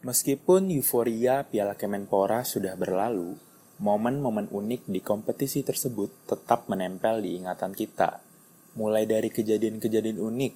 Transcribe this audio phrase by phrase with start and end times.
[0.00, 3.36] Meskipun euforia Piala Kemenpora sudah berlalu,
[3.84, 8.16] momen-momen unik di kompetisi tersebut tetap menempel di ingatan kita.
[8.80, 10.52] Mulai dari kejadian-kejadian unik,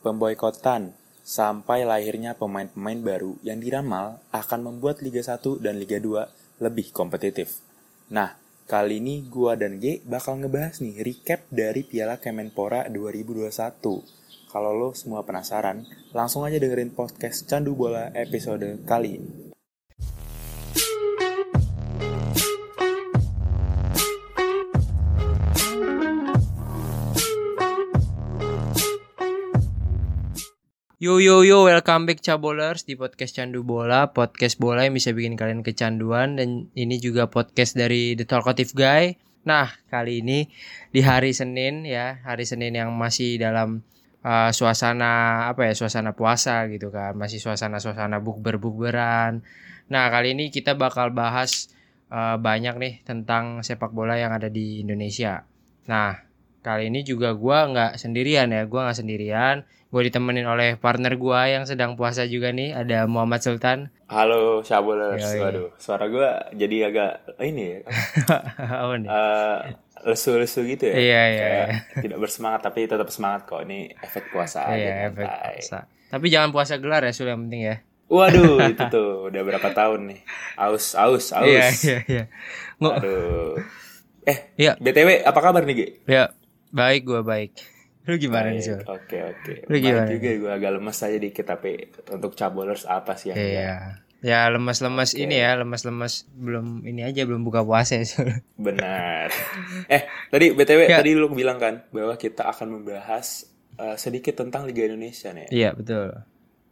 [0.00, 6.88] pemboikotan, sampai lahirnya pemain-pemain baru yang diramal akan membuat Liga 1 dan Liga 2 lebih
[6.96, 7.60] kompetitif.
[8.08, 8.32] Nah,
[8.64, 14.25] kali ini gua dan G bakal ngebahas nih recap dari Piala Kemenpora 2021.
[14.56, 15.84] Kalau lo semua penasaran,
[16.16, 19.52] langsung aja dengerin podcast Candu Bola episode kali ini.
[30.96, 35.36] Yo yo yo, welcome back Cabolers di podcast Candu Bola, podcast bola yang bisa bikin
[35.36, 39.20] kalian kecanduan dan ini juga podcast dari The Talkative Guy.
[39.44, 40.48] Nah, kali ini
[40.96, 43.84] di hari Senin ya, hari Senin yang masih dalam
[44.26, 49.46] uh, suasana apa ya, suasana puasa gitu kan, masih suasana-suasana bukber-bukberan.
[49.86, 51.70] Nah, kali ini kita bakal bahas
[52.10, 55.46] uh, banyak nih tentang sepak bola yang ada di Indonesia.
[55.86, 56.18] Nah,
[56.66, 59.62] kali ini juga gua nggak sendirian ya, gua nggak sendirian.
[59.86, 62.74] Gue ditemenin oleh partner gue yang sedang puasa juga nih.
[62.74, 63.94] Ada Muhammad Sultan.
[64.10, 66.28] Halo Syabulers, waduh suara gue
[66.58, 67.12] jadi agak
[67.42, 67.78] ini ya,
[68.82, 69.08] apa nih?
[69.08, 69.58] Eh,
[70.02, 70.94] lesu-lesu gitu ya.
[70.94, 71.68] Iya, iya, Kayak
[72.04, 73.62] tidak bersemangat tapi tetap semangat kok.
[73.62, 74.76] Ini efek puasa aja.
[74.76, 77.76] iya efek puasa tapi jangan puasa gelar ya Sul yang penting ya
[78.06, 80.20] Waduh, itu tuh udah berapa tahun nih?
[80.54, 81.42] Aus, aus, aus.
[81.42, 82.24] iya iya iya
[82.78, 83.58] Aduh.
[84.22, 84.78] Eh, Iya.
[84.78, 85.86] BTW apa kabar nih, Gi?
[86.06, 86.30] ya
[86.68, 87.52] baik gue baik
[88.06, 89.66] lu gimana nih Sul Oke, oke.
[89.66, 90.06] Lu Baik gimana?
[90.06, 91.72] juga gue agak lemes aja dikit tapi
[92.06, 97.42] untuk cabolers apa sih yang iya ya lemas-lemas ini ya lemas-lemas belum ini aja belum
[97.42, 98.06] buka puasa ya
[98.56, 99.28] benar?
[99.86, 100.98] eh, tadi BTW Ya.
[100.98, 103.44] tadi lu bilang kan bahwa kita akan membahas
[103.74, 105.48] eh, sedikit tentang Liga Indonesia nih.
[105.50, 106.12] iya betul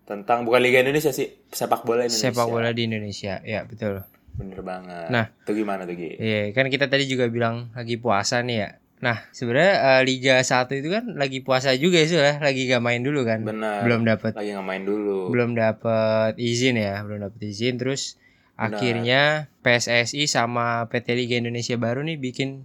[0.05, 2.29] Tentang bukan Liga Indonesia sih, sepak bola Indonesia.
[2.29, 5.09] sepak bola di Indonesia ya betul Bener banget.
[5.09, 5.31] Nah.
[5.31, 6.19] itu gimana tuh, Gi?
[6.19, 8.69] Iya, kan kita tadi juga bilang lagi puasa nih ya.
[8.97, 12.35] Nah, sebenarnya eh, Liga 1 itu kan lagi puasa juga ya, ya.
[12.39, 13.43] lagi gak main dulu kan.
[13.43, 13.83] Benar.
[13.83, 15.29] Belum dapat Lagi nggak main dulu.
[15.29, 18.17] belum dapat izin ya, belum dapat izin terus
[18.55, 19.23] akhirnya
[19.61, 22.63] PSSI sama PT Liga Indonesia baru nih bikin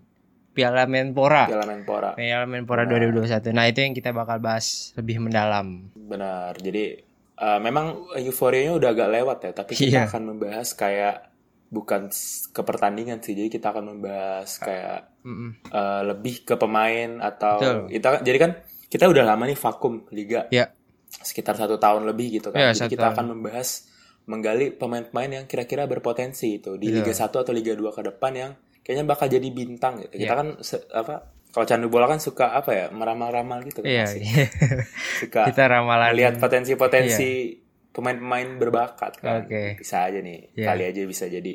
[0.49, 1.47] Piala Menpora.
[1.47, 2.09] Piala Menpora.
[2.13, 3.51] Piala Menpora 2021.
[3.51, 5.87] Nah, itu yang kita bakal bahas lebih mendalam.
[5.93, 6.55] Benar.
[6.55, 6.99] Jadi
[7.35, 10.01] eh, memang euforianya udah agak lewat ya, tapi kita Iya.
[10.07, 11.15] akan membahas kayak
[11.69, 12.09] bukan
[12.49, 13.37] ke pertandingan sih.
[13.37, 15.51] Jadi kita akan membahas kayak Mm-mm.
[15.69, 17.77] eh, lebih ke pemain atau Betul.
[17.93, 18.51] kita jadi kan
[18.89, 20.73] kita udah lama nih vakum liga Ya,
[21.09, 22.73] sekitar satu tahun lebih gitu kan.
[22.73, 23.13] Iya, Jadi kita tahun.
[23.13, 23.85] akan membahas
[24.25, 27.05] menggali pemain-pemain yang kira-kira berpotensi itu di Betul.
[27.05, 30.13] Liga 1 atau Liga 2 ke depan yang kayaknya bakal jadi bintang gitu.
[30.17, 30.37] Kita Iya.
[30.37, 30.47] kan
[30.93, 31.15] apa
[31.49, 34.05] kalau candu bola kan suka apa ya meramal-ramal gitu kan iya.
[34.05, 34.21] masih.
[34.21, 34.45] iya.
[35.21, 37.57] suka kita ramalan lihat potensi-potensi
[37.99, 39.43] pemain-pemain berbakat kan.
[39.43, 39.75] Oke.
[39.75, 40.55] Bisa aja nih.
[40.55, 40.65] Iya.
[40.71, 41.53] Kali aja bisa jadi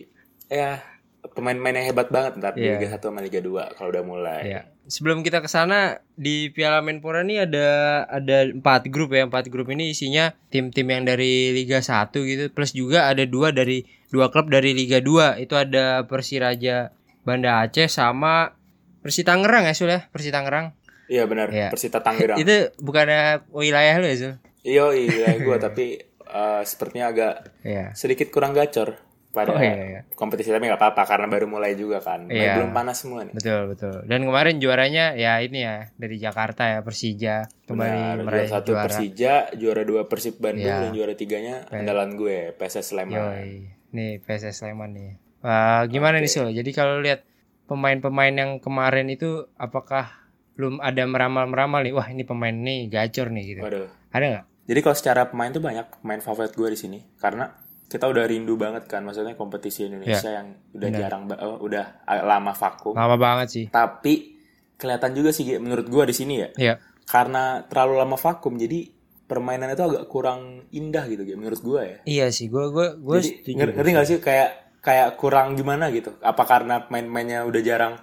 [0.53, 0.85] ya
[1.25, 2.77] pemain-pemain yang hebat banget ntar di Iya.
[2.77, 4.41] Liga 1 sama Liga 2 kalau udah mulai.
[4.45, 4.61] Ya.
[4.85, 9.25] Sebelum kita ke sana di Piala Menpora ini ada ada empat grup ya.
[9.25, 13.89] Empat grup ini isinya tim-tim yang dari Liga 1 gitu plus juga ada dua dari
[14.13, 15.41] dua klub dari Liga 2.
[15.41, 16.93] Itu ada Persiraja
[17.25, 18.53] Banda Aceh sama
[19.01, 20.05] Persi Tangerang ya Sul ya?
[20.13, 20.77] Persi Tangerang.
[21.09, 21.49] Iya benar.
[21.53, 21.69] Iya.
[21.73, 22.37] Persita Tangerang.
[22.43, 24.35] Itu bukannya wilayah lu ya Sul?
[24.65, 26.01] Iya iya gue tapi
[26.35, 27.95] eh, sepertinya agak Iya.
[27.95, 28.99] sedikit kurang gacor
[29.31, 30.01] pada Oh, iya, iya.
[30.15, 32.27] kompetisi tapi nggak apa-apa karena baru mulai juga kan.
[32.27, 32.55] Iya.
[32.57, 33.35] Belum panas semua nih.
[33.35, 33.97] Betul betul.
[34.05, 38.71] Dan kemarin juaranya ya ini ya dari Jakarta ya Persija kembali Benar, meraih juara satu
[38.71, 38.85] juara.
[38.87, 40.83] Persija, juara dua Persib Bandung Iya.
[40.83, 43.11] dan juara tiganya andalan gue PSS Sleman.
[43.11, 43.53] Yoi.
[43.91, 45.11] Nih PSS Sleman nih.
[45.43, 46.51] Wah, gimana nih Sul?
[46.51, 47.27] Jadi kalau lihat
[47.65, 50.15] pemain-pemain yang kemarin itu apakah
[50.55, 51.91] belum ada meramal-meramal nih?
[51.91, 53.61] Wah, ini pemain nih gacor nih gitu.
[53.61, 53.91] Waduh.
[54.09, 54.45] Ada nggak?
[54.65, 57.53] Jadi kalau secara pemain tuh banyak pemain favorit gue di sini karena
[57.85, 60.33] kita udah rindu banget kan maksudnya kompetisi Indonesia Iya.
[60.35, 61.85] yang udah jarang ba- oh, udah
[62.23, 62.93] lama vakum.
[62.93, 63.65] Lama banget sih.
[63.67, 64.35] Tapi
[64.75, 66.75] kelihatan juga sih menurut gue di sini ya Iya.
[67.05, 68.89] karena terlalu lama vakum jadi
[69.25, 71.99] permainan itu agak kurang indah gitu Gi, menurut gue ya.
[72.05, 74.51] Iya sih, gue gue gue ngerti gak sih kayak
[74.81, 76.17] kayak kurang gimana gitu?
[76.19, 77.95] Apa karena pemain-pemainnya udah jarang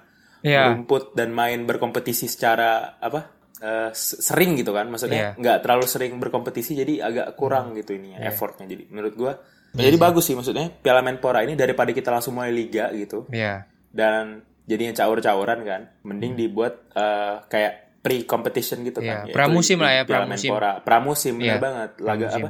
[0.41, 0.69] Iya.
[0.71, 3.40] rumput dan main berkompetisi secara apa?
[3.61, 4.89] Eh, sering gitu kan?
[4.89, 8.33] Maksudnya nggak terlalu sering berkompetisi jadi agak kurang gitu ininya Iya.
[8.33, 8.65] effortnya.
[8.65, 9.33] Jadi menurut gua
[9.71, 13.63] jadi bagus sih maksudnya Piala Menpora ini daripada kita langsung mulai liga gitu Iya.
[13.87, 19.07] dan jadinya caur-cauran kan, mending dibuat eh, kayak pre-competition gitu Hmm.
[19.07, 19.25] Iya, kan.
[19.29, 20.49] Yaitu pramusim lah ya, Piala pramusim.
[20.49, 20.71] Menpora.
[20.81, 21.91] Pramusim Iya, banget.
[22.01, 22.41] Laga pramusim.
[22.41, 22.49] Hmm.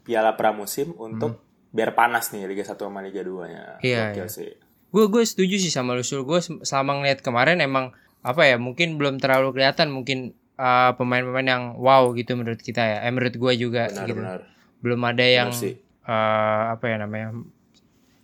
[0.00, 1.32] Piala pramusim untuk
[1.70, 3.80] biar panas nih Liga 1 sama Liga 2-nya.
[3.80, 4.26] Iya, Gokil iya.
[4.28, 4.50] sih.
[4.90, 6.22] Gue gue setuju sih sama lu Sul.
[6.22, 11.64] Gue selama ngeliat kemarin emang apa ya mungkin belum terlalu kelihatan mungkin uh, pemain-pemain yang
[11.74, 12.98] wow gitu menurut kita ya.
[13.00, 14.12] Eh, menurut gue juga gitu.
[14.12, 14.40] Benar-benar.
[14.78, 15.72] Belum ada yang Benar
[16.02, 17.28] eh, apa ya namanya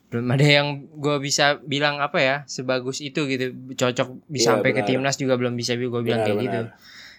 [0.06, 4.80] belum ada yang gue bisa bilang apa ya sebagus itu gitu cocok bisa sampai ke
[4.80, 4.88] benar.
[4.88, 6.46] timnas juga belum bisa gue bilang Benar, kayak benar.
[6.46, 6.60] gitu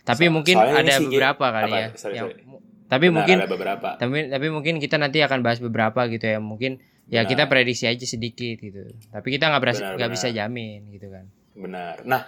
[0.02, 1.78] tapi So- mungkin ada sih, beberapa kali apa?
[1.78, 2.42] ya Sorry, yang sorry.
[2.88, 3.88] tapi Benar, mungkin ada beberapa.
[3.94, 7.30] tapi tapi mungkin kita nanti akan bahas beberapa gitu ya mungkin ya Benar.
[7.30, 10.10] kita prediksi aja sedikit gitu tapi kita nggak Benar, nggak benar.
[10.10, 11.96] bisa jamin gitu kan Benar.
[12.04, 12.22] Nah,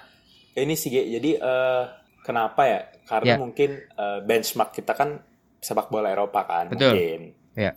[0.55, 1.83] ini sih jadi eh,
[2.29, 2.81] kenapa ya?
[3.03, 3.37] Karena Ya.
[3.41, 5.17] mungkin eh, benchmark kita kan
[5.57, 6.93] sepak bola Eropa kan, Betul.
[6.93, 7.19] mungkin.
[7.57, 7.73] Ya.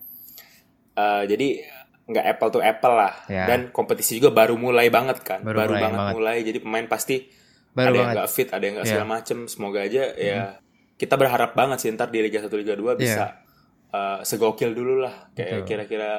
[0.92, 1.48] Eh, jadi
[2.02, 3.14] nggak apple to apple lah.
[3.26, 3.48] Ya.
[3.48, 6.14] Dan kompetisi juga baru mulai banget kan, Baru baru, mulai banget, banget.
[6.14, 6.36] mulai.
[6.44, 7.16] Jadi pemain pasti
[7.72, 8.92] baru ada yang banget nggak fit, ada yang nggak Ya.
[8.92, 9.38] segala macem.
[9.48, 10.36] Semoga aja ya
[10.92, 13.40] kita berharap banget sih ntar di Liga 1 Liga 2 bisa
[13.90, 15.32] eh, segokil dulu lah.
[15.32, 16.10] Kayak kira-kira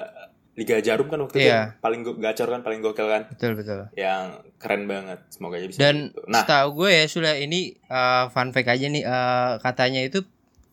[0.53, 1.81] Liga Jarum kan waktu itu Iya.
[1.81, 5.25] paling gacor kan, paling gokil kan, betul betul yang keren banget.
[5.33, 5.79] Semoga aja bisa.
[5.81, 6.29] Dan gitu.
[6.29, 10.21] Nah, setahu gue ya sudah ini uh, fun fact aja nih uh, katanya itu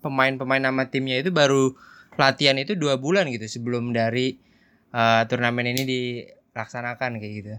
[0.00, 1.72] pemain-pemain nama timnya itu baru
[2.16, 4.36] latihan itu dua bulan gitu sebelum dari
[4.92, 7.50] uh, turnamen ini dilaksanakan kayak gitu.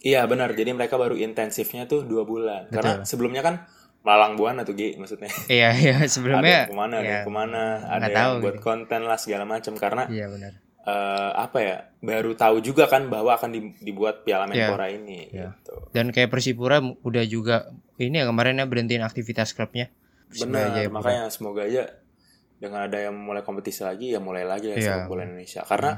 [0.00, 2.72] Iya benar, jadi mereka baru intensifnya tuh dua bulan.
[2.72, 3.08] Karena Betul.
[3.08, 3.54] sebelumnya kan
[4.00, 5.26] malang buana tuh Gi, maksudnya.
[5.50, 6.64] Iya iya ada sebelumnya.
[6.64, 8.64] yang ke mana, ada ya, yang ke mana, ada yang tahu buat gitu.
[8.64, 9.72] konten lah segala macam.
[9.74, 10.52] Karena Iya benar.
[10.86, 15.26] Eh, apa ya, baru tahu juga kan bahwa akan di- dibuat Piala Menpora ini.
[15.28, 15.50] Iya.
[15.58, 15.74] Gitu.
[15.90, 17.68] Dan kayak Persipura udah juga
[17.98, 19.90] ini ya kemarinnya berhentiin aktivitas klubnya.
[20.30, 21.86] Benar, makanya semoga aja
[22.56, 24.84] dengan ada yang mulai kompetisi lagi, ya mulai lagi ya Iya.
[24.96, 25.62] sepak bola Indonesia.
[25.62, 25.92] Karena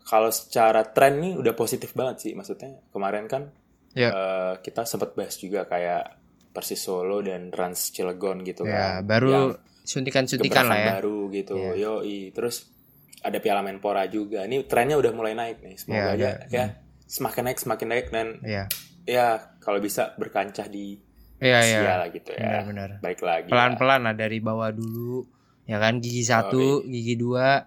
[0.00, 3.50] kalau secara tren nih udah positif banget sih, maksudnya kemarin kan
[3.92, 4.10] Iya.
[4.10, 6.18] eh, kita sempat bahas juga kayak
[6.50, 9.06] Persis Solo dan Rans Cilegon gitu Ya, kan.
[9.06, 10.90] baru suntikan-suntikan lah ya.
[10.98, 11.54] baru gitu.
[11.54, 11.74] Iya.
[11.98, 12.30] Yoi.
[12.30, 12.70] Terus
[13.20, 14.44] ada Piala Menpora juga.
[14.44, 15.76] Ini trennya udah mulai naik nih.
[15.76, 16.48] Semoga aja ada.
[16.48, 16.64] ya
[17.04, 18.64] semakin naik semakin naik dan Iya.
[19.02, 19.26] ya
[19.58, 20.96] kalau bisa berkancah di
[21.36, 21.94] Iya Asia iya.
[21.96, 22.40] lah gitu ya.
[22.40, 22.88] Benar-benar.
[23.00, 23.46] Baik lagi.
[23.46, 23.52] ya.
[23.52, 25.24] pelan-pelan lah dari bawah dulu
[25.64, 27.62] ya kan gigi satu gigi dua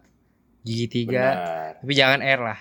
[0.59, 1.71] gigi tiga Benar.
[1.79, 2.59] tapi jangan R lah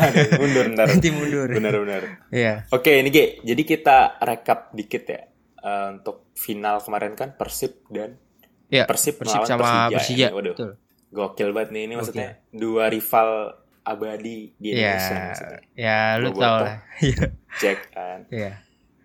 [0.00, 0.86] Aduh, mundur ntar.
[0.90, 2.02] nanti mundur Benar-benar.
[2.28, 3.38] Iya Oke, ini Ge.
[3.40, 5.22] Jadi kita rekap dikit ya.
[5.56, 8.18] Eh, untuk final kemarin kan Persib dan
[8.66, 9.94] Iya, Persib, Persib sama Persija.
[9.94, 10.34] Persija, ini.
[10.34, 10.70] Waduh, betul
[11.14, 11.82] gokil banget nih.
[11.84, 15.16] Ini maksudnya dua rival abadi di Iya, Indonesia.
[15.22, 15.60] maksudnya.
[15.74, 16.42] ya lu Bobotoh.
[16.42, 16.76] tau lah
[17.06, 17.24] Iya,
[17.54, 18.18] Jack kan.
[18.28, 18.52] iya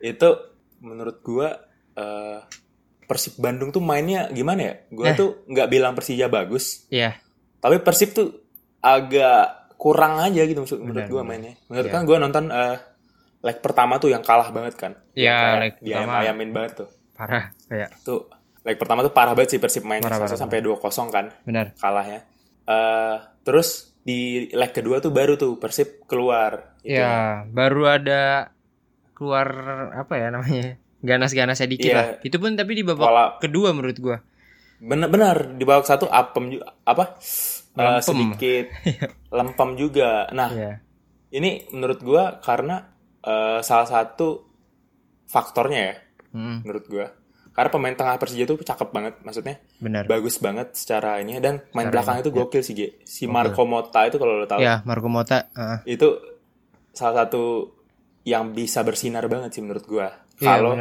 [0.02, 0.30] Itu
[0.80, 1.50] menurut gua
[1.94, 2.40] eh,
[3.02, 4.76] Persib Bandung tuh mainnya gimana ya?
[4.88, 5.16] Gua Eh.
[5.16, 7.20] tuh nggak bilang Persija bagus, iya
[7.58, 8.28] tapi Persib tuh
[8.80, 9.46] agak
[9.76, 11.60] kurang aja gitu maksud menurut gua mainnya.
[11.66, 11.94] Menurut Iya.
[11.94, 12.78] kan gua nonton eh,
[13.40, 14.92] leg pertama tuh yang kalah banget kan.
[15.12, 15.84] Iya, kayak leg pertama.
[15.84, 16.90] diayam-ayamin banget tuh.
[17.12, 18.32] parah kayak Tuh
[18.70, 20.78] leg pertama tuh parah banget sih Persib mainnya Parah, parah, sampai 2-0
[21.10, 22.22] kan benar kalahnya.
[22.64, 26.78] Eh terus di leg kedua tuh baru tuh Persib keluar.
[26.80, 26.96] gitu.
[26.96, 28.54] ya baru ada
[29.12, 29.48] keluar
[29.92, 31.98] apa ya namanya ganas-ganasnya dikit Iya.
[31.98, 34.18] lah itu pun tapi di babak kedua menurut gua
[34.80, 37.20] bener-bener di babak satu apem juga apa?
[37.76, 38.00] Lempem.
[38.02, 38.66] sedikit
[39.38, 40.28] lempem juga.
[40.32, 40.74] Nah, Iya
[41.30, 42.90] ini menurut gua karena
[43.22, 44.48] eh, salah satu
[45.26, 45.96] faktornya ya
[46.30, 47.10] Mm, menurut gua.
[47.60, 51.92] Karena pemain tengah Persija tuh cakep banget, maksudnya benar bagus banget secara ini dan main
[51.92, 52.88] belakang ini, itu gokil sih, Ge.
[53.04, 55.92] Si Marco Motta itu kalau lo tahu ya Marco Mota heeh.
[55.92, 56.08] itu
[56.90, 57.68] salah satu
[58.24, 60.08] yang bisa bersinar banget sih menurut gua.
[60.40, 60.72] Iya, Kalau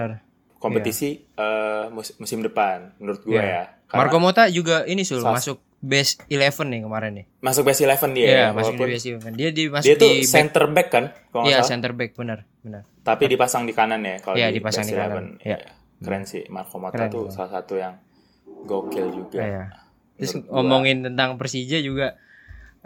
[0.55, 3.43] kompetisi eh, mus- musim depan menurut gua Iya.
[3.45, 3.65] ya.
[3.89, 7.27] Karena Marco Mota juga ini sul masuk base 11 nih kemarin nih.
[7.41, 9.33] masuk best 11 dia Iya, ya, masuk di base 11.
[9.33, 11.05] Dia di masuk dia tuh di center back kan
[11.41, 12.83] Iya, center back benar, benar.
[13.01, 15.25] Tapi dipasang di kanan ya kalau Iya, di dipasang best di kanan.
[15.35, 15.43] 11.
[15.43, 15.57] Iya.
[15.57, 15.71] Iya.
[15.99, 17.35] Keren sih Marco Motta Keren, tuh keren.
[17.35, 17.95] salah satu yang
[18.67, 19.41] gokil juga.
[19.43, 19.65] Iya.
[20.19, 20.59] Terus gua.
[20.59, 22.19] ngomongin tentang Persija juga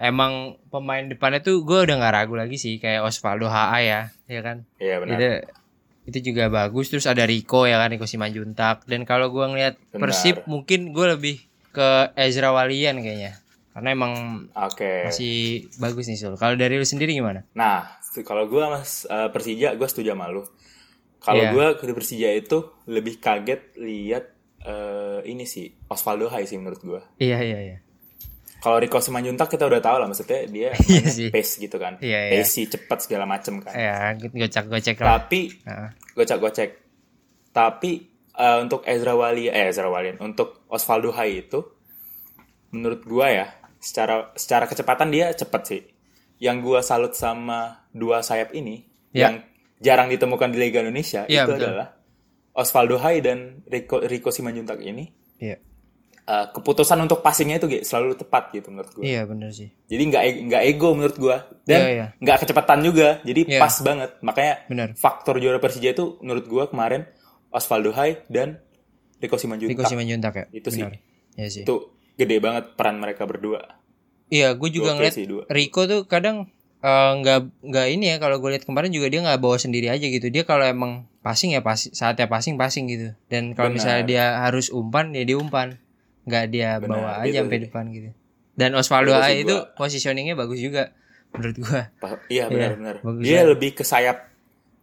[0.00, 4.40] emang pemain depannya tuh gue udah nggak ragu lagi sih kayak Osvaldo HA ya, ya
[4.40, 4.64] kan?
[4.80, 5.16] Iya benar.
[5.16, 5.28] Itu
[6.02, 10.10] itu juga bagus terus ada Rico ya kan Rico Simanjuntak dan kalau gua ngeliat Benar.
[10.10, 11.36] Persib mungkin gue lebih
[11.70, 13.38] ke Ezra Walian kayaknya
[13.72, 14.12] karena emang
[14.52, 15.08] Oke.
[15.08, 16.36] masih bagus nih Sul.
[16.36, 17.48] Kalau dari lu sendiri gimana?
[17.56, 17.88] Nah,
[18.20, 20.44] kalau gue mas eh, Persija, gue setuju sama lu.
[21.22, 21.50] Kalau Iya.
[21.50, 24.24] gue ke Persija itu lebih kaget lihat
[24.60, 27.00] eh, ini sih Osvaldo Hai sih menurut gue.
[27.18, 27.78] Iya iya iya.
[28.58, 31.28] Kalau Rico Simanjuntak kita udah tahu lah maksudnya dia Iya sih.
[31.28, 32.32] pace gitu kan, Iya, iya.
[32.38, 33.70] pace cepat segala macem kan.
[33.72, 35.18] Ya, gocek-gocek lah.
[35.18, 35.88] Tapi Heeh.
[36.14, 36.70] gocek-gocek.
[37.50, 37.90] Tapi
[38.32, 41.58] eh, untuk Ezra Wali, eh Ezra Walian, untuk Osvaldo Hai itu,
[42.70, 45.82] menurut gua ya, secara secara kecepatan dia cepet sih.
[46.38, 49.28] Yang gua salut sama dua sayap ini, Ya.
[49.28, 49.44] yang
[49.82, 51.66] jarang ditemukan di Liga Indonesia, Ya, itu betul.
[51.68, 51.88] adalah
[52.52, 55.10] Osvaldo Hai dan Rico, Rico Simanjuntak ini.
[55.36, 55.58] Iya.
[56.22, 59.02] eh, keputusan untuk passingnya itu selalu tepat gitu menurut gua.
[59.02, 59.74] Iya bener sih.
[59.90, 61.36] Jadi nggak e- nggak ego menurut gua
[61.66, 62.06] dan Iya, iya.
[62.14, 63.18] nggak kecepatan juga.
[63.20, 63.58] Jadi Iya.
[63.58, 64.10] pas banget.
[64.22, 64.88] Makanya Bener.
[64.94, 67.10] faktor juara Persija itu menurut gua kemarin
[67.50, 68.62] Osvaldo Hai dan
[69.18, 69.74] Rico Simanjuntak.
[69.74, 70.46] Rico Simanjuntak ya.
[70.52, 70.86] Itu sih.
[70.86, 71.02] Benar.
[71.34, 71.62] Iya sih.
[71.66, 71.74] Itu
[72.14, 73.82] gede banget peran mereka berdua.
[74.28, 75.42] Iya, gue juga ngeliat sih dua.
[75.46, 76.46] Rico tuh kadang
[76.82, 80.02] eh, nggak nggak ini ya kalau gue lihat kemarin juga dia nggak bawa sendiri aja
[80.02, 80.26] gitu.
[80.28, 83.14] Dia kalau emang passing ya passing, saatnya passing passing gitu.
[83.26, 85.78] Dan kalau misalnya dia harus umpan ya dia umpan.
[86.22, 88.10] Nggak dia Benar, bawa gitu aja sampai depan gitu.
[88.52, 90.92] Dan Osvaldo A itu gua- positioningnya bagus juga
[91.32, 91.82] menurut gua.
[91.98, 92.96] Pa- Iya Iya, benar-benar.
[93.00, 94.28] bagus Dia lebih ke sayap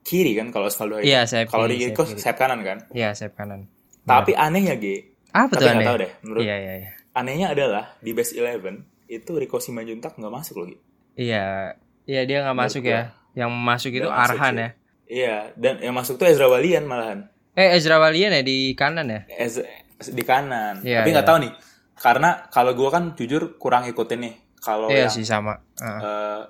[0.02, 1.08] kiri kan kalau Osvaldo itu.
[1.08, 2.78] Iya, sayap Kalau di Rico sayap sayap kanan kan.
[2.92, 3.68] Iya, sayap kanan.
[4.02, 5.86] Tapi anehnya G, Apa tapi tuh aneh?
[5.86, 6.12] tahu deh.
[6.26, 6.92] Menurut Iya, iya, iya.
[7.14, 10.68] anehnya adalah di best 11 itu Rico Simanjuntak nggak masuk loh.
[10.68, 10.78] Gi.
[11.20, 11.76] Iya,
[12.10, 13.14] iya dia nggak masuk ya.
[13.32, 14.60] Yang masuk itu masuk Arhan sih.
[14.60, 14.70] ya.
[15.10, 17.30] Iya, dan yang masuk tuh Ezra Walian malahan.
[17.54, 19.22] Eh Ezra Walian ya di kanan ya?
[19.32, 19.62] Ez-
[20.02, 20.82] di kanan.
[20.82, 21.30] Iya, Tapi nggak iya.
[21.30, 21.54] tahu nih.
[21.94, 24.34] Karena kalau gua kan jujur kurang ikutin nih.
[24.58, 25.62] Kalau Iya yang sih sama.
[25.76, 26.00] Heeh.
[26.00, 26.42] eh,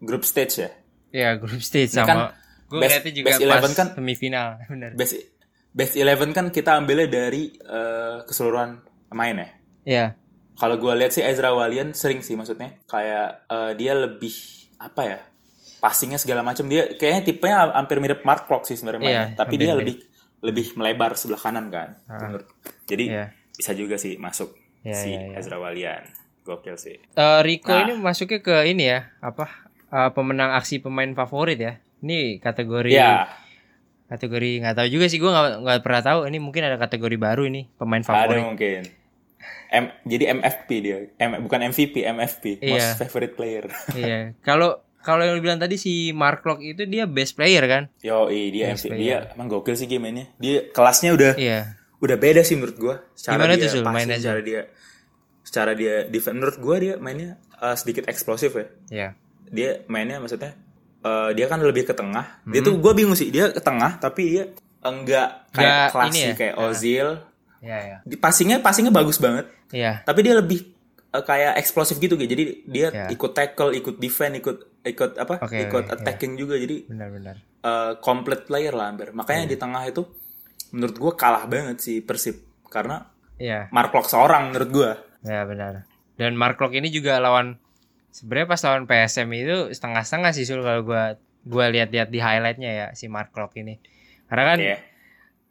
[0.00, 0.70] group stage ya.
[1.08, 2.06] Iya grup stage Ini sama.
[2.06, 2.18] kan
[2.68, 4.92] Gue juga best pas 11 kan- semifinal, bener.
[4.94, 5.14] Best
[5.68, 9.48] Best 11 kan kita ambilnya dari eh, keseluruhan pemain ya.
[9.84, 10.06] Iya,
[10.52, 14.34] Kalau gue lihat sih Ezra Walian sering sih maksudnya kayak eh, dia lebih
[14.78, 15.18] apa ya
[15.78, 19.26] passingnya segala macam dia kayaknya tipenya hampir mirip Mark Klok sih sebenarnya mainnya.
[19.34, 19.78] tapi dia mirip.
[19.80, 19.96] lebih
[20.40, 22.46] lebih melebar sebelah kanan kan menurut
[22.84, 23.24] jadi Iya.
[23.52, 25.38] bisa juga sih masuk Iya, si iya, iya.
[25.38, 26.02] Ezra Walian
[26.42, 27.82] gokil sih Eh, Rico Nah.
[27.84, 29.50] ini masuknya ke ini ya, apa
[29.88, 31.72] eh, pemenang aksi pemain favorit ya?
[31.98, 33.26] Ini kategori ya
[34.06, 36.18] kategori nggak tahu juga sih gue nggak pernah tahu.
[36.24, 38.42] Ini mungkin ada kategori baru ini pemain ada favorit.
[38.42, 38.82] mungkin
[39.68, 42.68] M, jadi MFP dia M, bukan MVP MFP Iya.
[42.68, 43.64] most favorite player
[43.94, 44.32] iya.
[44.40, 47.88] Kalau kalau yang lu bilang tadi si Mark Klok itu dia best player kan?
[47.98, 48.98] yo dia Yes, MVP player.
[48.98, 51.60] dia emang gokil sih game mainnya dia kelasnya udah Iya.
[51.96, 54.60] udah beda sih menurut gua secara Gimana dia tuh, passing, mainnya, secara dia
[55.40, 59.08] secara dia defend menurut gua dia mainnya uh, sedikit eksplosif ya Iya.
[59.46, 60.52] dia mainnya maksudnya
[61.00, 62.66] uh, dia kan lebih ke tengah dia Hmm.
[62.66, 64.44] tuh gua bingung sih dia ke tengah tapi dia
[64.80, 66.34] enggak kayak Nggak klasik ini ya?
[66.34, 66.64] kayak Ah.
[66.64, 67.08] Ozil
[67.58, 67.96] Iya, iya.
[68.02, 70.00] di passingnya passingnya bagus banget Iya.
[70.02, 70.70] tapi dia lebih
[71.10, 73.06] uh, kayak eksplosif gitu gitu jadi dia Ya.
[73.08, 77.36] ikut tackle ikut defend ikut ikut apa Oke, ikut oke, attacking juga jadi Benar-benar.
[77.60, 79.50] uh, complete player lah hampir makanya Iya.
[79.50, 80.02] di tengah itu
[80.68, 83.70] menurut gua kalah banget sih Persib karena Iya.
[83.70, 84.90] Mark Locke seorang menurut gua.
[85.20, 85.86] Ya benar.
[86.14, 87.54] Dan Mark Klok ini juga lawan
[88.10, 92.86] sebenarnya pas lawan PSM itu setengah-setengah sih Sul kalau gua gua lihat-lihat di highlightnya ya
[92.92, 93.78] si Mark Klok ini.
[94.26, 94.76] Karena kan Iya.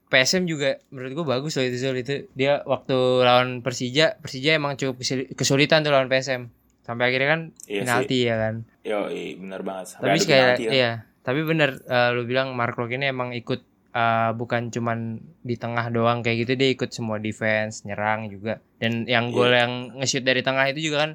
[0.07, 2.15] PSM juga menurut gua bagus loh itu itu.
[2.31, 6.47] Dia waktu lawan Persija, Persija emang cukup kesul- kesulitan tuh lawan PSM.
[6.81, 8.55] Sampai akhirnya kan Iya penalti ya kan.
[8.81, 9.85] Yo, iya, bener banget.
[9.91, 10.71] Sampai Tapi penalti ya.
[10.71, 13.59] iya, tapi bener eh, lu bilang Mark Klok ini emang ikut
[13.89, 14.99] eh, bukan cuman
[15.41, 18.63] di tengah doang kayak gitu dia ikut semua defense, nyerang juga.
[18.77, 19.67] Dan yang gol Iya.
[19.67, 21.11] yang nge-shoot dari tengah itu juga kan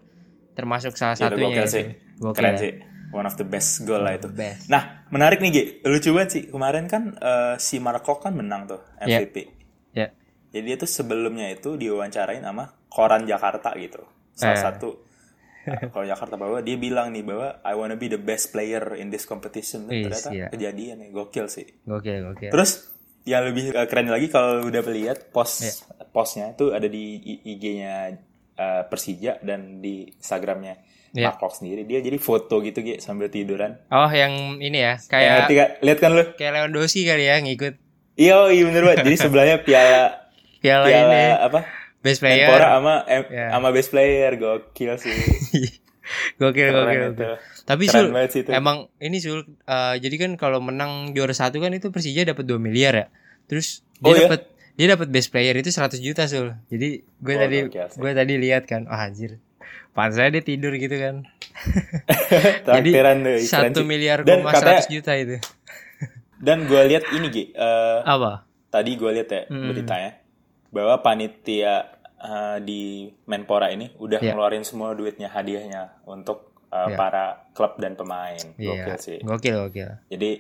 [0.53, 1.73] termasuk salah Iya, satunya gokil gitu.
[1.73, 1.85] sih.
[2.19, 2.61] Gokil Keren ya.
[2.61, 2.73] sih.
[3.13, 4.33] One of the best goal lah itu.
[4.33, 4.67] Best.
[4.67, 5.63] Nah, menarik nih, Gi.
[5.85, 6.43] Lucu banget sih.
[6.49, 9.21] Kemarin kan eh, si Locke kan menang tuh Iya.
[9.21, 9.37] MVP.
[9.93, 10.09] Ya.
[10.49, 14.01] Jadi dia tuh sebelumnya itu diwawancarain sama koran Jakarta gitu.
[14.33, 14.63] Salah Eh.
[14.65, 14.89] satu
[15.63, 19.09] eh, koran Jakarta bahwa dia bilang nih bahwa I wanna be the best player in
[19.09, 19.85] this competition.
[19.87, 20.49] Wih, ternyata iya.
[20.49, 21.69] kejadian nih, gokil sih.
[21.85, 22.49] Gokil, gokil.
[22.49, 22.89] Terus
[23.23, 25.73] yang lebih uh, keren lagi kalau udah lihat post Iya.
[26.11, 27.17] postnya itu ada di
[27.47, 28.19] IG-nya
[28.59, 30.75] uh, Persija dan di Instagramnya
[31.13, 31.29] Iya.
[31.29, 33.77] Mark Locke sendiri dia jadi foto gitu gitu sambil tiduran.
[33.87, 35.71] Oh, yang ini ya, Kayak gak?
[35.81, 36.25] Lihat kan lu?
[36.35, 37.75] kayak Lewandowski kali ya ngikut
[38.13, 39.05] Iya, iya bener banget.
[39.05, 40.03] Jadi sebelahnya piala
[40.59, 41.61] piala, piala ini apa?
[41.99, 42.45] best player.
[42.45, 43.47] Menpora sama em- Iya.
[43.51, 45.13] sama best player gokil sih.
[46.37, 47.25] gokil, Keren gokil, itu.
[47.63, 48.51] Tapi Keren Sul, banget sih itu.
[48.51, 52.59] emang ini Sul, eh, jadi kan kalau menang juara satu kan itu Persija dapat 2
[52.59, 53.07] miliar ya.
[53.47, 54.27] Terus dia Oh, iya?
[54.27, 54.41] dapat
[54.73, 56.57] dia dapat best player itu 100 juta Sul.
[56.67, 59.39] Jadi gue Oh, tadi gue tadi lihat kan, oh anjir.
[59.93, 61.29] Pantes aja dia tidur gitu kan.
[62.67, 65.37] Keren Satu miliar Dan koma katanya 100 juta itu.
[66.39, 68.43] dan gue lihat ini Gi, eh, Apa?
[68.67, 69.69] tadi gue lihat ya Hmm.
[69.69, 70.19] beritanya
[70.69, 71.87] bahwa panitia
[72.17, 74.33] uh, di Menpora ini udah Iya.
[74.33, 76.97] ngeluarin semua duitnya hadiahnya untuk uh, Iya.
[76.97, 78.41] para klub dan pemain.
[78.57, 78.75] Iya.
[78.89, 79.19] Gokil sih.
[79.21, 79.91] Gokil, gokil.
[80.09, 80.31] Jadi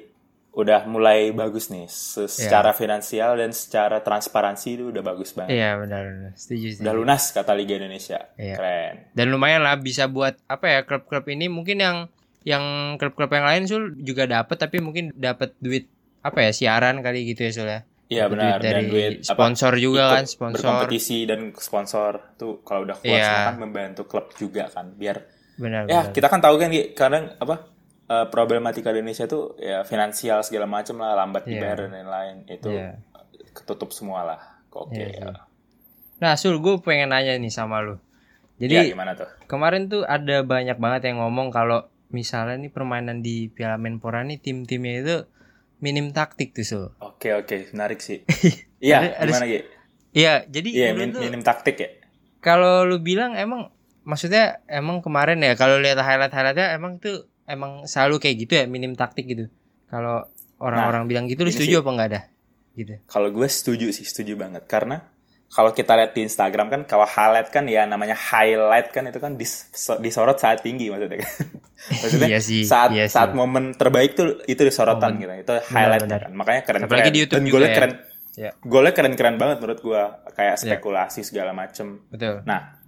[0.52, 2.28] udah mulai bagus nih Iya.
[2.28, 5.56] secara finansial dan secara transparansi itu udah bagus banget.
[5.56, 6.32] Iya, benar benar.
[6.34, 6.84] Setuju, setuju.
[6.84, 8.18] Udah lunas kata Liga Indonesia.
[8.34, 8.54] Iya.
[8.54, 8.94] Keren.
[9.10, 11.96] Dan lumayan lah bisa buat apa ya klub-klub ini mungkin yang
[12.42, 12.64] yang
[12.96, 15.88] klub-klub yang lain Sul juga dapat tapi mungkin dapat duit
[16.20, 17.80] apa ya siaran kali gitu ya Sul ya.
[18.06, 20.56] Iya benar duit dari dan duit apa, sponsor juga ikut kan sponsor.
[20.60, 23.24] berkompetisi dan sponsor tuh kalau udah kuat Iya.
[23.24, 25.16] semua kan membantu klub juga kan biar
[25.52, 26.12] Benar ya benar.
[26.12, 27.71] kita kan tahu kan kadang apa
[28.12, 31.50] eh, problematika di Indonesia tuh ya finansial segala macam lah lambat Iya.
[31.50, 33.00] dibayar dan lain-lain itu Iya.
[33.50, 34.40] ketutup semua lah
[34.70, 35.08] oke ya.
[35.08, 35.40] sih.
[36.18, 37.96] Nah, Sul, gue pengen nanya nih sama lu.
[38.56, 43.18] Ya, Jadi gimana tuh kemarin tuh ada banyak banget yang ngomong kalau misalnya nih permainan
[43.18, 45.16] di Piala Menpora nih tim-timnya itu
[45.78, 46.86] minim taktik tuh, Sul.
[46.94, 48.22] oke oke menarik sih
[48.78, 49.60] iya gimana Gi?
[50.12, 51.90] Iya, jadi iya menurut min- lu, minim taktik ya
[52.38, 57.84] kalau lu bilang emang maksudnya emang kemarin ya kalau lihat highlight highlightnya emang tuh emang
[57.84, 59.46] selalu kayak gitu ya minim taktik gitu.
[59.86, 60.24] Kalau
[60.56, 62.20] orang-orang bilang gitu lu setuju sih- apa enggak ada?
[62.72, 62.94] Gitu.
[63.04, 64.64] Kalau gue setuju sih, setuju banget.
[64.64, 65.04] Karena
[65.46, 69.36] kalau kita lihat di Instagram kan, kalau highlight kan ya namanya highlight kan itu kan
[69.36, 71.32] dis- so- disorot saat tinggi maksudnya kan.
[72.00, 73.12] maksudnya Iya sih, saat iya sih.
[73.12, 75.20] saat momen terbaik tuh itu disorotan Momen.
[75.20, 75.32] gitu.
[75.44, 76.20] Itu highlight benar.
[76.22, 76.32] kan.
[76.32, 76.88] Makanya keren-keren.
[76.88, 77.76] Apalagi di YouTube Dan juga golnya ya.
[77.76, 77.92] keren.
[78.32, 80.02] Ya, Golnya keren-keren banget menurut gue.
[80.32, 80.62] Kayak Iya.
[80.62, 82.00] spekulasi segala macem.
[82.08, 82.40] betul.
[82.42, 82.80] Nah,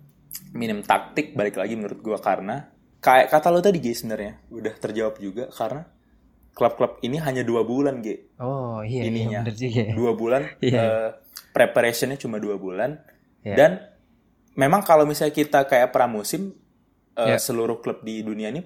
[0.51, 2.65] minim taktik balik lagi menurut gua karena
[3.05, 5.85] kayak kata lo tadi G sebenarnya udah terjawab juga karena
[6.51, 9.83] klub-klub ini hanya dua bulan G Oh, iya iya ininya bener juga.
[9.83, 9.93] ya.
[9.93, 10.81] dua bulan Iya.
[10.81, 11.09] eh,
[11.51, 12.97] preparationnya cuma dua bulan
[13.43, 13.55] Iya.
[13.55, 13.71] dan
[14.55, 16.57] memang kalau misalnya kita kayak pramusim
[17.13, 17.37] eh, Iya.
[17.37, 18.65] seluruh klub di dunia ini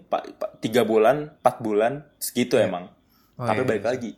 [0.59, 2.95] tiga bulan empat bulan segitu emang
[3.35, 3.91] Oh, tapi iya, balik iya.
[3.91, 4.13] lagi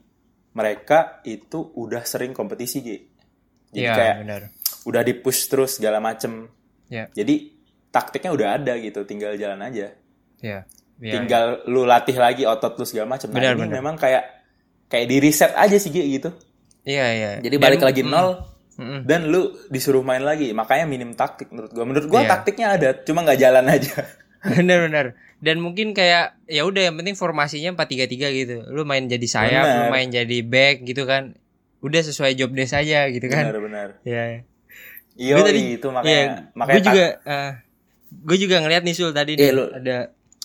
[0.51, 2.89] mereka itu udah sering kompetisi G
[3.71, 4.43] jadi Iya, kayak benar.
[4.83, 6.51] udah di push terus segala macem
[6.87, 7.07] Iya.
[7.09, 7.57] jadi
[7.89, 9.91] taktiknya udah ada gitu, tinggal jalan aja.
[10.41, 10.61] Iya.
[10.97, 13.29] Iya, tinggal lu latih lagi otot lu segala macam.
[13.29, 13.75] Nah, Benar, ini benar.
[13.75, 14.25] memang kayak
[14.87, 16.29] kayak di reset aja sih Gi, gitu.
[16.83, 17.31] Iya, iya.
[17.39, 18.29] Jadi Dan- balik lagi mm, nol
[18.75, 19.01] mm-mm.
[19.05, 20.51] dan lu disuruh main lagi.
[20.51, 21.85] Makanya minim taktik menurut gua.
[21.85, 22.31] Menurut gua Iya.
[22.31, 23.97] taktiknya ada, cuma nggak jalan aja.
[24.51, 25.17] Bener-bener.
[25.37, 28.05] Dan mungkin kayak ya udah yang penting formasinya 4-3-3
[28.35, 28.57] gitu.
[28.67, 29.91] Lu main jadi sayap, lu Benar.
[29.91, 31.33] main jadi back gitu kan.
[31.81, 33.49] Udah sesuai job desk aja gitu kan.
[33.49, 33.97] Benar-benar.
[34.03, 34.45] Iya.
[35.15, 37.07] Iya, Gue tadi- itu makanya Iya, makanya gue juga
[38.11, 39.97] gue juga ngeliat nih Sul tadi nih, Iya, lu- ada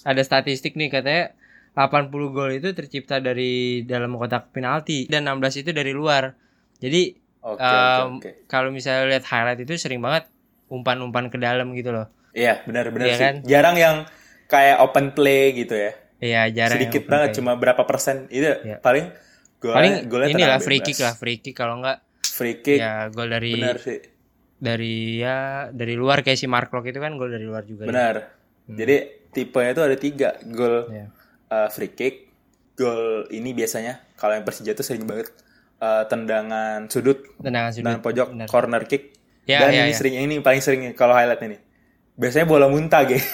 [0.05, 1.33] ada statistik nih katanya
[1.74, 6.31] 80 gol itu tercipta dari dalam kotak penalti dan 16 itu dari luar.
[6.77, 8.29] Jadi Oke, em, oke, oke.
[8.47, 10.25] kalau misalnya lihat highlight itu sering banget
[10.67, 12.07] umpan-umpan ke dalam gitu loh.
[12.31, 13.21] Iya, benar-benar Iya sih.
[13.21, 13.35] kan?
[13.43, 13.95] Jarang yang
[14.45, 15.91] kayak open play gitu ya.
[16.17, 16.79] Iya, jarang.
[16.79, 17.38] yang Sedikit open banget, play.
[17.38, 18.25] cuma berapa persen.
[18.27, 18.77] Itu Iya.
[18.79, 19.05] paling
[19.57, 23.29] golnya, paling golnya inilah free kick lah, free kick kalau enggak Free kick, ya gol
[23.29, 24.00] dari benar sih.
[24.57, 25.38] dari ya
[25.69, 27.83] dari luar kayak si Mark Locke itu kan gol dari luar juga.
[27.83, 27.89] ya.
[27.89, 28.15] Benar.
[28.67, 28.95] Jadi
[29.35, 31.11] tipenya itu ada tiga, gol Iya.
[31.47, 32.31] uh, free kick,
[32.73, 35.27] gol ini biasanya kalau yang Persija tuh sering banget
[35.77, 37.83] uh, tendangan sudut, Tendangan sudut.
[37.83, 38.48] tendangan pojok, benar.
[38.48, 39.11] corner kick.
[39.43, 39.95] Ya, Dan ya, ini ya.
[39.95, 41.59] sering ini paling sering kalau highlight ini.
[42.15, 43.19] Biasanya bola muntah gitu.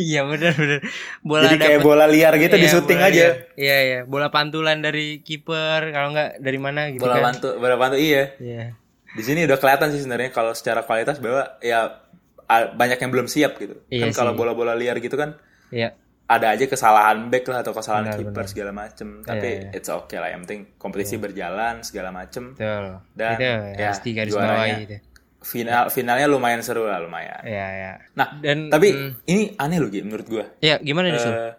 [0.00, 0.80] Iya benar benar.
[1.20, 3.26] Bola Jadi kayak dapet- bola liar gitu di Iya, syuting bola aja.
[3.54, 7.24] Iya iya, bola pantulan dari kiper kalau enggak dari mana gitu Bola kan.
[7.28, 8.32] pantu, bola pantu iya.
[8.38, 8.72] Iya.
[9.08, 12.00] Di sini udah kelihatan sih sebenarnya kalau secara kualitas bahwa ya
[12.48, 13.76] banyak yang belum siap gitu.
[13.86, 15.36] Iya kan kalau bola-bola liar gitu kan
[15.68, 15.92] Iya.
[16.24, 18.46] ada aja kesalahan back lah atau kesalahan Benar, kiper benar.
[18.46, 19.08] segala macem.
[19.20, 19.76] Tapi Iya, iya.
[19.76, 20.28] it's okay lah.
[20.28, 22.52] Yang penting kompetisi berjalan segala macem.
[22.52, 23.00] Betul.
[23.12, 23.44] Dan, itu
[23.76, 24.52] ya, harus garis juaranya.
[24.54, 24.96] bawahi itu.
[25.38, 27.40] Final finalnya lumayan seru lah lumayan.
[27.42, 27.92] Iya iya.
[28.12, 30.44] Nah, Dan tapi mm, ini aneh loh Gi, menurut gua.
[30.58, 31.20] ya gimana nih?
[31.20, 31.52] Eh,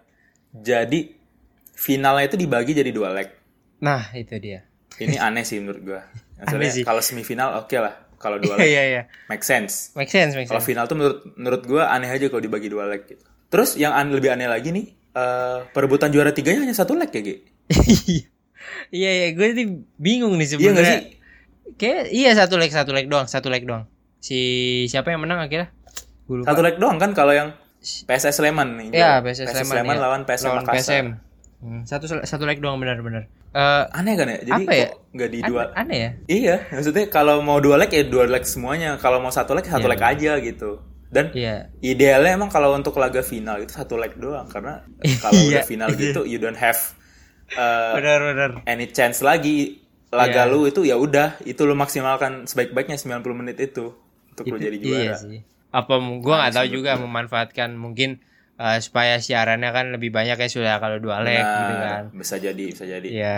[0.52, 1.00] jadi
[1.72, 3.30] finalnya itu dibagi jadi dua leg.
[3.80, 4.68] Nah, itu dia.
[4.98, 6.02] Ini aneh sih menurut gua.
[6.72, 6.84] Sih.
[6.84, 7.96] kalau semifinal oke lah.
[8.20, 9.02] Kalau dua Iya leg iya iya.
[9.26, 9.96] make sense.
[9.96, 10.70] Make sense, make Kalau sense.
[10.70, 13.24] final tuh menurut menurut gua aneh aja kalau dibagi dua leg gitu.
[13.48, 17.22] Terus yang an- lebih aneh lagi nih, eh, perebutan juara tiganya hanya satu leg ya,
[17.24, 17.36] Gi?
[18.92, 20.86] Iya iya, gue sih bingung nih Iya sebenarnya.
[21.00, 21.02] sih?
[21.76, 23.86] Kayak iya satu leg satu leg doang, satu leg doang.
[24.20, 24.38] Si
[24.86, 25.72] siapa yang menang akhirnya?
[26.26, 26.52] Gue lupa.
[26.52, 28.88] Satu leg doang kan kalau yang PSS Sleman nih.
[28.94, 30.02] Iya, PSS Sleman, iya.
[30.02, 30.76] lawan PSM Lawan Makassar.
[30.76, 31.06] PSM.
[31.60, 33.26] Hmm, satu satu leg doang benar-benar.
[33.50, 34.38] Eh Aneh kan ya?
[34.40, 34.88] Jadi Apa ya?
[34.88, 35.64] kok nggak di dua?
[35.68, 36.12] aneh, aneh ya?
[36.28, 38.96] Iya, maksudnya kalau mau dua leg ya dua leg semuanya.
[38.96, 39.92] Kalau mau satu leg satu Iya.
[39.92, 40.72] leg aja gitu.
[41.10, 41.74] Dan Iya.
[41.80, 44.86] idealnya emang kalau untuk laga final itu satu leg doang karena
[45.18, 45.50] kalau Iya.
[45.52, 46.78] udah final gitu you don't have
[47.52, 48.62] uh, Benar-benar.
[48.64, 50.52] any chance lagi laga Iya.
[50.52, 53.98] lu itu ya udah itu lu maksimalkan sebaik-baiknya 90 menit itu
[54.30, 55.18] untuk lu jadi Iya juara.
[55.18, 55.42] sih.
[55.72, 58.22] Apa gua nggak tahu juga memanfaatkan mungkin
[58.60, 62.04] eh, supaya siarannya kan lebih banyak ya sudah kalau dua leg gitu kan.
[62.12, 63.08] Nah, bisa jadi, bisa jadi.
[63.08, 63.38] Iya.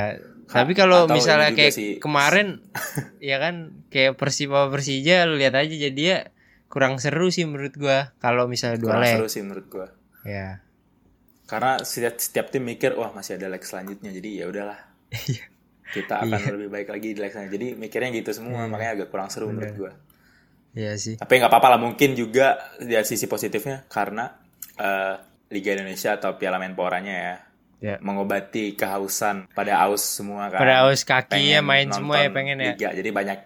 [0.49, 1.91] Tapi kalau misalnya kayak sih.
[2.01, 2.65] kemarin
[3.23, 6.19] ya kan kayak Persiba Persija lu lihat aja jadi ya
[6.67, 9.13] kurang seru sih menurut gua kalau misalnya dua Kurang leg.
[9.21, 9.87] seru sih menurut gua.
[10.25, 10.65] Ya.
[11.45, 14.79] Karena setiap, setiap tim mikir wah masih ada leg selanjutnya jadi ya udahlah.
[15.91, 17.55] Kita akan lebih baik lagi di leg selanjutnya.
[17.61, 19.91] Jadi mikirnya gitu semua makanya agak kurang seru menurut gua.
[20.71, 21.19] Iya sih.
[21.19, 24.40] Tapi nggak apa-apa lah mungkin juga dari sisi positifnya karena
[24.81, 25.13] eh,
[25.49, 27.35] Liga Indonesia atau Piala Menporanya ya
[27.81, 27.97] Ya.
[27.97, 30.61] mengobati kehausan pada aus semua kan.
[30.61, 32.73] Pada aus kaki ya main semua ya pengen ya.
[32.73, 33.39] Liga, jadi banyak.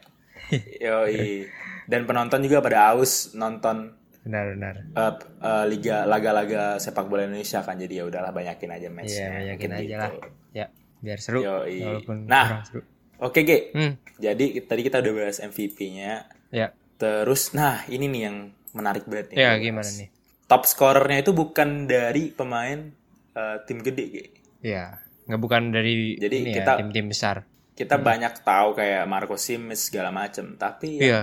[0.78, 1.48] Yoi.
[1.86, 4.76] Dan penonton juga pada aus nonton Benar-benar.
[4.90, 9.16] eh, eh, liga laga-laga sepak bola Indonesia kan jadi ya udahlah banyakin aja matchnya.
[9.16, 10.02] Iya, banyakin Mungkin aja gitu.
[10.02, 10.12] lah.
[10.52, 10.66] Ya,
[11.00, 11.40] biar seru.
[11.40, 11.78] Yoi.
[11.80, 12.66] Walaupun Nah.
[12.66, 12.82] seru.
[13.18, 13.96] Oke Ge, Hmm.
[14.18, 16.28] jadi tadi kita udah bahas MVP-nya.
[16.52, 16.76] Ya.
[16.98, 18.38] Terus, nah ini nih yang
[18.74, 19.38] menarik banget nih.
[19.38, 20.12] Ya, gimana nih?
[20.46, 22.94] Top scorernya itu bukan dari pemain
[23.34, 24.26] eh, tim gede Ge.
[24.62, 27.46] Ya, nggak bukan dari Jadi ini kita- ya, tim-tim besar.
[27.76, 31.22] Kita banyak tahu kayak Marco Simic segala macem, tapi yang, Iya.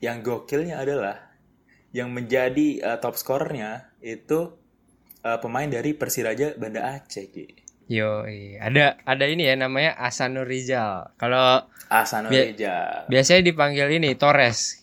[0.00, 1.36] yang gokilnya adalah
[1.92, 4.56] yang menjadi uh, top scorernya itu
[5.20, 7.44] uh, pemain dari Persiraja Banda Aceh Ki.
[7.84, 8.24] Yo,
[8.56, 11.12] ada ada ini ya namanya Asanur Rizal.
[11.20, 13.04] Kalau Asanur Bi- Rizal.
[13.06, 14.80] biasanya dipanggil ini Torres.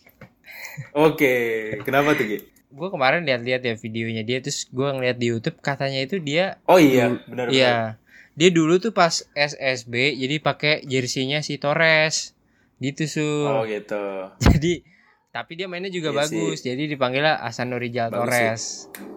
[0.94, 1.34] Oke,
[1.82, 2.38] kenapa tuh Ki?
[2.72, 6.80] Gue kemarin lihat-lihat ya videonya dia terus gue ngeliat di YouTube katanya itu dia Oh
[6.80, 8.00] iya, benar Iya.
[8.32, 12.32] Dia dulu tuh pas SSB jadi pakai jersinya si Torres.
[12.78, 13.44] Gitu Sul.
[13.46, 14.00] Oh gitu.
[14.42, 14.82] Jadi
[15.28, 16.58] tapi dia mainnya juga Iya bagus.
[16.60, 18.62] Jadi dipanggilnya Asano Rizal Bagus Torres.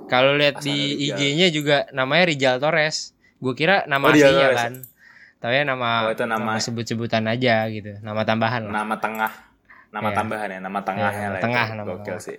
[0.06, 1.10] Kalau lihat di.
[1.10, 3.16] IG-nya juga namanya Rizal Torres.
[3.36, 4.74] Gue kira nama Oh, aslinya kan.
[5.38, 8.00] Tapi nama, Oh, itu nama- sebut-sebutan aja gitu.
[8.00, 8.82] Nama tambahan lah.
[8.82, 9.32] Nama tengah,
[9.92, 10.16] nama Iya.
[10.16, 11.42] tambahan ya, nama tengahnya Iya, lah.
[11.42, 11.76] tengah, itu.
[11.76, 12.22] nama Gokil tengah.
[12.22, 12.38] sih.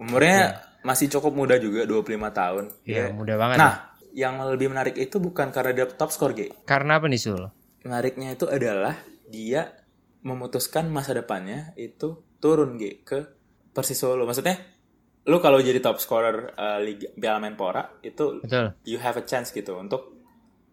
[0.00, 0.38] Umurnya
[0.80, 2.00] masih cukup muda juga, 25
[2.32, 2.64] tahun.
[2.82, 3.56] Iya, Dia- mudah banget.
[3.60, 3.74] Nah,
[4.10, 6.48] yang lebih menarik itu bukan karena dia top score, G.
[6.64, 7.44] Karena apa nih Sul?
[7.80, 9.76] Menariknya itu adalah dia
[10.20, 13.28] memutuskan masa depannya itu turun G ke
[13.70, 14.24] Persis Solo.
[14.24, 14.56] Maksudnya
[15.22, 18.72] lu kalau jadi top scorer uh, Liga Piala Menpora itu Betul.
[18.82, 20.16] you have a chance gitu untuk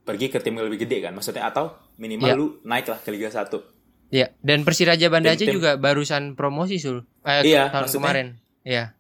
[0.02, 1.14] pergi ke tim yang lebih gede kan.
[1.14, 2.36] Maksudnya atau minimal Iya.
[2.36, 3.60] lu naik lah ke Liga 1.
[4.08, 5.60] Iya, dan Persiraja Banda Aceh Tim-tim.
[5.60, 7.04] juga barusan promosi Sul.
[7.22, 8.28] Eh, Iya, tahun kemarin.
[8.68, 8.92] Iya.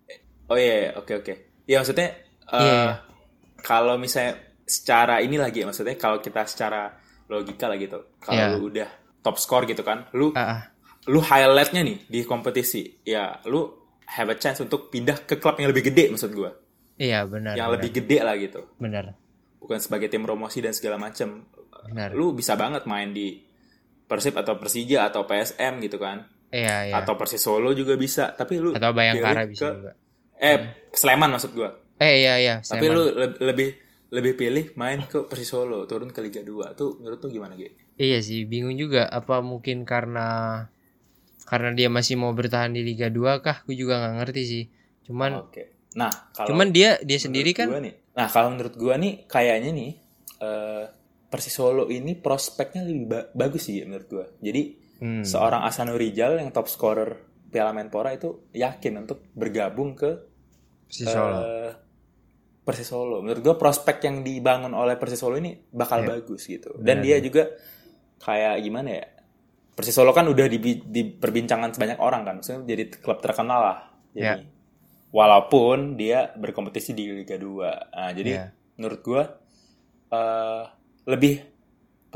[0.47, 1.33] Oh iya, iya, oke oke.
[1.67, 2.09] Iya maksudnya
[2.47, 2.93] uh, Iya, iya.
[3.59, 6.95] kalau misalnya secara ini lagi maksudnya kalau kita secara
[7.27, 8.15] logika lah gitu.
[8.23, 8.87] Kalau lu udah
[9.19, 10.61] top score gitu kan, lu Ah, ah.
[11.11, 13.67] lu highlightnya nih di kompetisi, ya lu
[14.07, 16.55] have a chance untuk pindah ke klub yang lebih gede maksud gua,
[16.95, 17.59] Iya, benar.
[17.59, 17.75] yang benar.
[17.75, 18.63] lebih gede lah gitu.
[18.79, 19.19] benar.
[19.59, 21.43] Bukan sebagai tim promosi dan segala macem.
[21.91, 22.15] Benar.
[22.15, 23.43] Lu bisa banget main di
[24.07, 26.93] Persib atau Persija atau PSM gitu kan, Iya, iya.
[26.95, 28.31] atau Persis Solo juga bisa.
[28.31, 29.91] Tapi lu Atau Bayangkara pilih bisa ke- juga.
[30.33, 30.57] Eh
[30.89, 31.69] Sleman maksud gua.
[31.97, 32.55] Eh iya iya.
[32.59, 32.95] Tapi Sleman.
[32.95, 33.69] lu le- lebih
[34.07, 36.71] lebih pilih main ke Persis Solo, turun ke Liga 2.
[36.73, 37.75] Tuh menurut tuh gimana, Ge?
[37.95, 39.03] Iya sih, bingung juga.
[39.05, 40.27] Apa mungkin karena
[41.43, 43.63] karena dia masih mau bertahan di Liga 2 kah?
[43.63, 44.63] Gue juga nggak ngerti sih.
[45.03, 45.75] Cuman Oke.
[45.93, 47.95] Nah, kalau cuman dia dia sendiri kan nih.
[48.13, 49.91] Nah, kalau menurut gua nih kayaknya nih
[50.37, 50.85] eh
[51.27, 54.25] Persis Solo ini prospeknya lebih ba- bagus sih menurut gua.
[54.37, 55.21] Jadi Hmm.
[55.21, 60.25] seorang Asano Rizal yang top scorer Piala Menpora itu yakin untuk bergabung ke
[60.85, 61.37] si Solo.
[61.39, 61.71] eh,
[62.59, 63.21] Persis Solo.
[63.21, 66.07] Menurut gue prospek yang dibangun oleh Persis Solo ini bakal Iya.
[66.11, 66.75] bagus gitu.
[66.75, 67.47] Dan dia juga
[68.19, 69.05] kayak gimana ya?
[69.71, 72.33] Persis Solo kan udah di, diperbincangan sebanyak orang kan.
[72.41, 73.79] Maksudnya jadi klub terkenal lah.
[74.11, 74.35] Jadi Iya.
[75.09, 77.71] walaupun dia berkompetisi di Liga 2.
[77.93, 78.45] Nah, jadi Iya.
[78.75, 79.21] menurut gue
[80.07, 80.63] eh,
[81.05, 81.35] lebih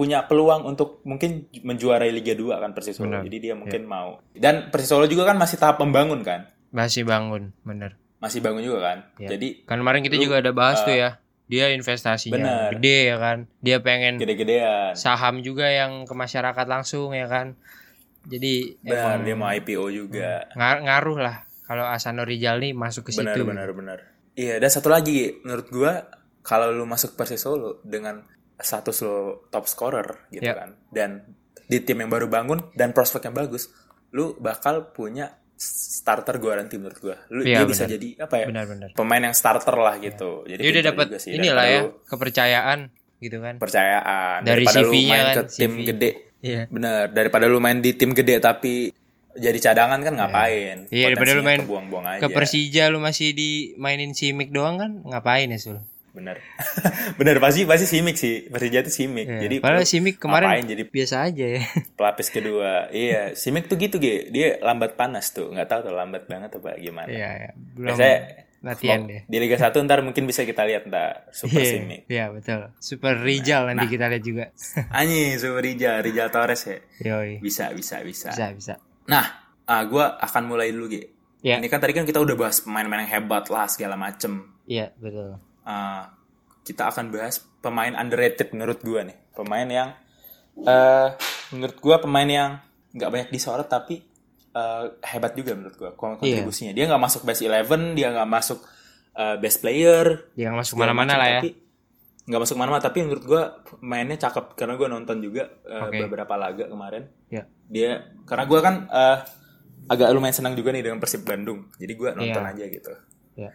[0.01, 3.13] punya peluang untuk mungkin menjuarai Liga 2 kan Persis Solo.
[3.13, 3.21] Benar.
[3.23, 4.17] Jadi dia mungkin mau.
[4.33, 6.49] Dan Persis Solo juga kan masih tahap membangun kan.
[6.71, 8.01] Masih bangun, bener.
[8.17, 8.97] Masih bangun juga kan.
[9.15, 9.37] Iya.
[9.37, 11.09] Jadi Kan kemarin kita Lu, juga ada bahas eh, tuh ya.
[11.45, 12.69] Dia investasinya bener.
[12.73, 13.37] gede ya kan.
[13.59, 14.95] Dia pengen gede-gedean.
[14.95, 17.53] saham juga yang ke masyarakat langsung ya kan.
[18.23, 20.45] Jadi Benar, emang dia mau IPO juga.
[20.53, 23.43] ngar- ngaruh lah kalau Asano Rizal nih masuk ke Benar, situ.
[23.43, 23.99] benar, benar.
[24.31, 26.07] Iya, dan satu lagi, menurut gua
[26.39, 28.23] kalau lu masuk Persis Solo dengan
[28.61, 29.17] status lo
[29.49, 30.55] top scorer gitu Ya.
[30.55, 31.09] kan, dan
[31.65, 33.71] di tim yang baru bangun dan prospek yang bagus,
[34.11, 37.17] lu bakal punya starter guarantee menurut gua.
[37.29, 37.93] Lu Iya, dia bisa benar.
[37.95, 38.45] jadi apa ya?
[38.49, 38.89] Benar-benar.
[38.91, 40.43] Pemain yang starter lah gitu.
[40.43, 42.79] Jadi Dia udah dapat inilah ya lu kepercayaan
[43.17, 43.55] gitu kan.
[43.61, 45.85] Percayaan Dari daripada lu main kan, ke tim CV.
[45.85, 46.09] gede.
[46.41, 46.61] Iya.
[46.67, 48.89] Bener, daripada lu main di tim gede tapi
[49.31, 50.89] jadi cadangan kan ngapain?
[50.89, 52.19] Iya, daripada lu main kebuang-buang aja.
[52.19, 55.77] Ke Persija lu masih dimainin Simic doang kan ngapain ya Sul?
[56.11, 56.43] Bener.
[57.19, 58.51] Bener pasti pasti simik sih.
[58.51, 59.27] Persija itu simik.
[59.27, 59.39] Iya.
[59.47, 61.63] Jadi Padahal lu Simic kemarin ngapain jadi biasa aja ya.
[61.97, 62.91] pelapis kedua.
[62.91, 64.27] iya, simik tuh gitu, Ge.
[64.27, 65.47] Dia lambat panas tuh.
[65.51, 67.07] nggak tahu tuh lambat banget apa gimana.
[67.07, 67.51] Iya, ya.
[67.55, 68.17] Belum Biasanya
[68.61, 69.21] latihan deh.
[69.25, 72.01] Di Liga 1 ntar mungkin bisa kita lihat ntar Super Iya, Simik.
[72.05, 72.61] Iya, betul.
[72.77, 74.45] Super Rizal nanti kita lihat juga.
[74.99, 76.77] Anjing, Super Rijal, Rijal Torres ya.
[77.01, 77.41] Yoi.
[77.41, 78.29] Bisa, bisa, bisa.
[78.29, 78.73] Bisa, bisa.
[79.09, 79.25] Nah,
[79.65, 81.09] ah, gua akan mulai dulu, Ge.
[81.41, 81.57] Iya.
[81.57, 84.45] Ini kan tadi kan kita udah bahas pemain-pemain yang hebat lah segala macem.
[84.69, 85.41] Iya, betul.
[85.63, 86.09] Ah,
[86.61, 89.17] kita akan bahas pemain underrated menurut gua nih.
[89.31, 89.89] Pemain yang
[90.57, 91.07] eh
[91.51, 92.51] menurut gua pemain yang
[92.91, 94.01] nggak banyak disorot tapi
[94.51, 96.41] eh, hebat juga menurut kon- Iya.
[96.43, 96.71] kontribusinya.
[96.71, 97.61] Dia nggak masuk best 11,
[97.93, 98.59] dia nggak masuk
[99.11, 101.39] eh, best player, Dia nggak masuk mana-mana lah ya.
[101.39, 101.49] tapi
[102.21, 103.41] nggak masuk mana-mana tapi menurut gua
[103.79, 105.97] mainnya cakep karena gua nonton juga eh, Oke.
[106.01, 107.03] beberapa laga kemarin.
[107.27, 107.43] Iya.
[107.65, 107.91] Dia
[108.23, 109.17] karena gua kan eh,
[109.87, 111.71] agak lumayan senang juga nih dengan Persib Bandung.
[111.75, 112.51] Jadi gua nonton Iya.
[112.51, 112.93] aja gitu.
[113.35, 113.49] Iya.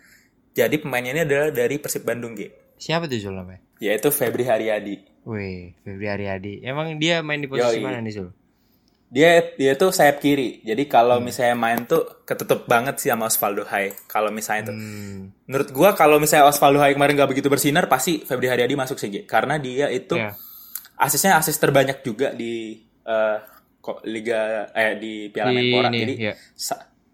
[0.56, 2.48] Jadi pemainnya ini adalah dari Persib Bandung, G.
[2.80, 3.60] Siapa tuh Sul namanya?
[3.76, 4.96] Yaitu Febri Haryadi.
[5.28, 6.64] Wih, Febri Haryadi.
[6.64, 7.84] Emang dia main di posisi Yoi.
[7.84, 8.32] mana nih Sul?
[9.06, 10.64] Dia dia tuh sayap kiri.
[10.64, 13.92] Jadi kalau misalnya main tuh ketutup banget sih sama Osvaldo Hai.
[14.08, 14.74] Kalau misalnya tuh.
[14.74, 15.30] Hmm.
[15.46, 19.12] Menurut gua kalau misalnya Osvaldo Hai kemarin gak begitu bersinar pasti Febri Haryadi masuk sih
[19.12, 19.22] Gi.
[19.22, 20.34] Karena dia itu Iya.
[20.98, 22.80] asisnya asis terbanyak juga di
[23.78, 25.88] kok liga eh di Piala Menpora.
[25.94, 26.34] ini, Jadi iya.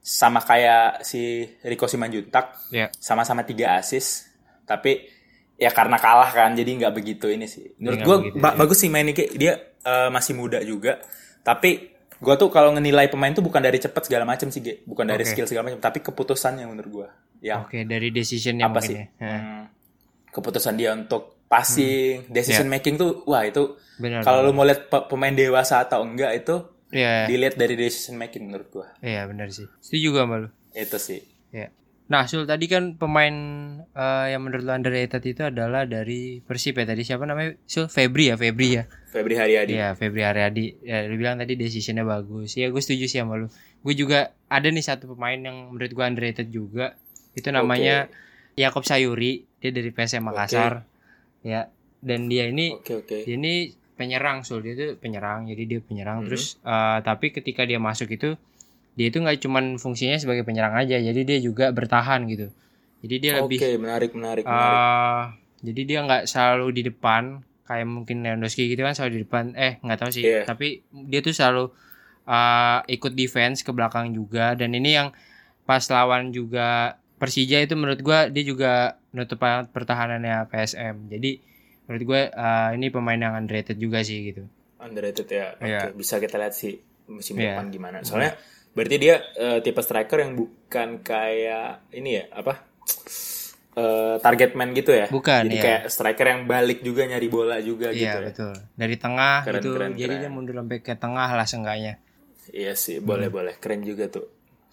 [0.03, 1.23] Sa- sama kayak si
[1.63, 2.91] Rico Simanjuntak Ya.
[2.93, 4.27] sama-sama tiga asis
[4.63, 5.07] tapi
[5.55, 9.07] ya karena kalah kan jadi nggak begitu ini sih menurut gue begitu, bagus sih main
[9.07, 10.99] Nike dia eh, masih muda juga
[11.41, 14.83] tapi gue tuh kalau ngenilai pemain tuh bukan dari cepet segala macam sih Ge.
[14.83, 15.31] bukan dari Oke.
[15.33, 17.09] skill segala macam tapi keputusannya menurut gue
[17.43, 19.07] yang Oke, dari decisionnya apa sih ya.
[19.19, 19.67] Hmm,
[20.29, 22.73] keputusan dia untuk passing decision Ya.
[22.73, 23.77] making tuh wah itu
[24.25, 26.55] kalau lu mau lihat pe- pemain dewasa atau enggak itu
[26.93, 29.65] Iya, dilihat dari decision making menurut gue iya benar sih.
[29.81, 30.49] Setuju gak sama lu?
[30.73, 31.21] itu sih
[31.53, 31.69] Ya.
[32.09, 33.33] Nah, Sul tadi kan pemain
[33.85, 37.57] eh, yang menurut lu underrated itu adalah dari Persib ya tadi siapa namanya?
[37.69, 38.85] Sul Febri ya, Febri ya.
[39.13, 40.81] Febri Haryadi Iya, Febri Haryadi.
[40.81, 42.57] Ya, lu bilang tadi decisionnya bagus.
[42.57, 43.49] Ya, gue setuju sih sama lu.
[43.85, 46.97] Gue juga ada nih satu pemain yang menurut gue underrated juga.
[47.37, 48.09] Itu namanya
[48.57, 49.45] Yakob Sayuri.
[49.61, 50.89] Dia dari PSM Makassar.
[51.45, 51.69] Ya,
[52.03, 53.71] dan dia ini oke oke dia ini
[54.03, 54.67] penyerang sul.
[54.67, 56.23] Dia itu penyerang jadi dia penyerang.
[56.23, 56.27] Mhm.
[56.27, 58.35] terus eh, tapi ketika dia masuk itu
[58.99, 62.51] dia itu nggak cuman fungsinya sebagai penyerang aja jadi dia juga bertahan gitu.
[63.07, 65.25] Jadi dia oke lebih menarik menarik menarik eh
[65.63, 69.45] jadi dia nggak selalu di depan kayak mungkin Lewandowski gitu kan selalu di depan.
[69.55, 70.27] Eh nggak tahu sih.
[70.27, 70.43] Iya.
[70.45, 71.71] tapi dia tuh selalu
[72.27, 74.59] eh, ikut defense ke belakang juga.
[74.59, 75.15] Dan ini yang
[75.63, 79.39] pas lawan juga Persija itu menurut gua dia juga nutup
[79.71, 81.39] pertahanannya PSM jadi
[81.93, 84.49] menurut gue eh, ini pemain yang underrated juga sih gitu
[84.81, 85.55] underrated ya.
[85.55, 85.81] Oke, Iya.
[85.93, 86.75] bisa kita lihat sih
[87.07, 87.55] musim Iya.
[87.55, 88.01] depan gimana.
[88.01, 88.35] Soalnya
[88.73, 92.65] berarti dia eh, tipe striker yang bukan kayak ini ya, apa?
[93.73, 95.07] eh, target man gitu ya.
[95.07, 95.63] Bukan, Jadi iya.
[95.63, 98.27] kayak striker yang balik juga nyari bola juga gitu iya ya.
[98.27, 100.21] betul dari tengah Keren, gitu keren, jadi keren.
[100.21, 101.95] dia mundur sampai ke tengah lah seenggaknya
[102.51, 103.55] Iya sih, boleh boleh.
[103.57, 104.27] Keren juga tuh.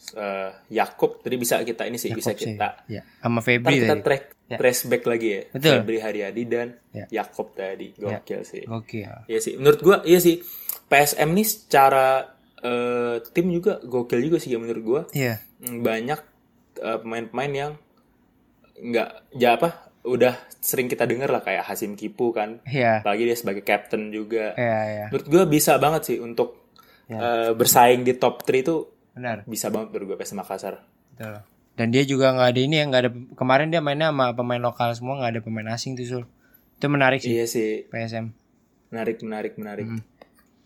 [0.10, 2.54] Eh Yakob tadi bisa kita ini sih bisa Yakob sih.
[2.54, 4.58] kita ya sama Febri kita tadi track Ya.
[4.58, 5.42] trace back lagi ya.
[5.52, 5.74] Betul.
[5.78, 7.06] Febri Haryadi dan Ya.
[7.14, 7.94] Yakob tadi.
[7.94, 8.64] Gokil sih.
[8.66, 10.42] oke Iya sih, menurut gua iya sih.
[10.86, 12.26] PSM nih secara
[12.58, 15.02] eh, tim juga gokil juga sih ya menurut gua.
[15.12, 16.20] iya Hmm, Banyak
[16.78, 17.72] eh, pemain-pemain yang
[18.76, 19.70] nggak ya apa
[20.02, 22.64] udah sering kita dengar lah kayak Hasim Kipu kan.
[22.66, 24.56] iya Apalagi dia sebagai captain juga.
[24.56, 26.72] iya iya Menurut gua bisa banget sih untuk
[27.06, 27.18] Ya.
[27.18, 28.76] eh, bersaing di top 3 itu
[29.20, 30.80] benar bisa banget menurut gua PSM Makassar.
[31.14, 31.44] betul
[31.76, 34.96] dan dia juga nggak ada ini ya nggak ada kemarin dia mainnya sama pemain lokal
[34.96, 36.24] semua nggak ada pemain asing tuh sul
[36.80, 38.32] itu menarik sih Iya sih, PSM
[38.90, 39.86] menarik menarik menarik.
[39.86, 40.02] Hmm.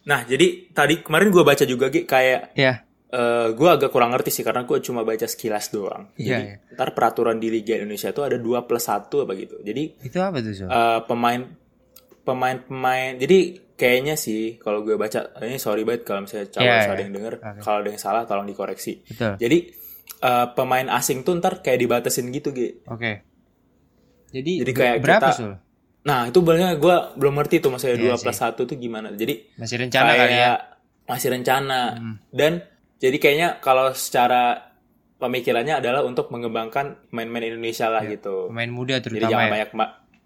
[0.03, 4.33] Nah, jadi tadi kemarin gua baca juga Gi, kayak ya eh gue agak kurang ngerti
[4.33, 6.09] sih karena gue cuma baca sekilas doang.
[6.17, 9.55] Iya, Jadi ntar peraturan di Liga Indonesia itu ada 2 plus 1 apa gitu.
[9.61, 11.45] Jadi itu apa tuh sul eh, pemain
[12.25, 16.77] pemain pemain jadi kayaknya sih kalau gue baca ini sorry banget kalau misalnya calon Iya,
[16.79, 17.01] ada iya.
[17.01, 17.59] yang denger Oke.
[17.59, 19.01] kalau ada yang salah tolong dikoreksi.
[19.03, 19.57] betul Jadi
[20.19, 22.85] eh, pemain asing tuh ntar kayak dibatasin gitu Gi.
[22.85, 23.11] oke
[24.29, 25.53] jadi, Jadi kayak berapa kita- sul
[26.03, 29.07] Nah itu sebenarnya gue belum ngerti tuh maksudnya Iya 2 plus 1 tuh gimana.
[29.09, 30.53] Jadi masih rencana kayak kali ya
[31.03, 32.15] masih rencana Hmm.
[32.29, 32.51] dan
[32.97, 34.71] jadi kayaknya kalau secara
[35.15, 39.69] pemikirannya adalah untuk mengembangkan pemain-pemain Indonesia lah gitu pemain muda jadi terutama jangan ya banyak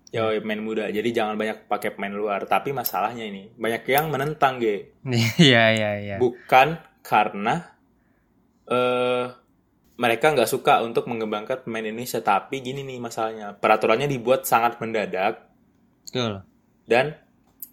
[0.07, 0.87] ya pemain muda.
[0.87, 2.47] Jadi jangan banyak pakai pemain luar.
[2.47, 4.95] Tapi masalahnya ini banyak yang menentang ge.
[5.41, 6.15] Iya iya iya.
[6.17, 7.75] Bukan karena
[8.67, 9.25] eh
[9.97, 12.21] mereka nggak suka untuk mengembangkan pemain Indonesia.
[12.21, 13.57] Tapi gini nih masalahnya.
[13.57, 15.49] Peraturannya dibuat sangat mendadak.
[16.05, 16.45] Betul.
[16.85, 17.17] Dan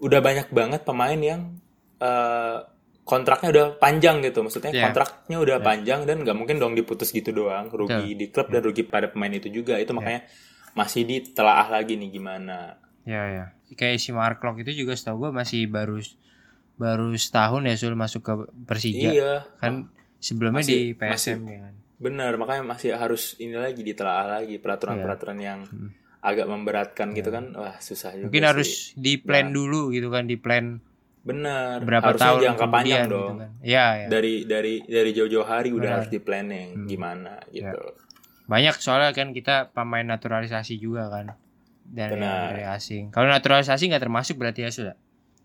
[0.01, 1.61] udah banyak banget pemain yang
[2.01, 2.59] eh,
[3.05, 4.41] kontraknya udah panjang gitu.
[4.41, 4.89] Maksudnya Iya.
[4.91, 7.69] kontraknya udah panjang dan nggak mungkin dong diputus gitu doang.
[7.69, 8.19] Rugi Betul.
[8.19, 9.77] di klub dan rugi pada pemain itu juga.
[9.77, 9.85] Iya.
[9.85, 10.21] itu makanya
[10.75, 13.45] masih ditelaah lagi nih gimana Ya ya.
[13.71, 16.01] Kayak si Mark itu juga setahu gue masih baru
[16.75, 18.33] baru setahun ya sul masuk ke
[18.63, 19.11] Persija.
[19.11, 21.75] iya Kan sebelumnya Masih- di PSM ya kan.
[21.95, 25.93] benar makanya masih harus ini lagi ditelaah lagi peraturan-peraturan yang Hmm.
[26.19, 28.49] agak memberatkan gitu kan wah susah juga Mungkin sih.
[28.49, 29.55] harus di plan Nah.
[29.55, 30.81] dulu gitu kan, di plan
[31.23, 33.51] benar berapa harusnya tahun jangka kemudian panjang gitu dong kan.
[33.63, 34.07] Iya ya.
[34.11, 36.87] dari dari dari jauh-jauh hari udah harus di planning Hmm.
[36.87, 37.81] gimana gitu
[38.45, 41.33] Banyak soalnya kan kita pemain naturalisasi juga kan.
[41.85, 42.53] Dari, Benar.
[42.53, 43.09] dari asing.
[43.09, 44.97] Kalau naturalisasi nggak termasuk berarti ya sudah.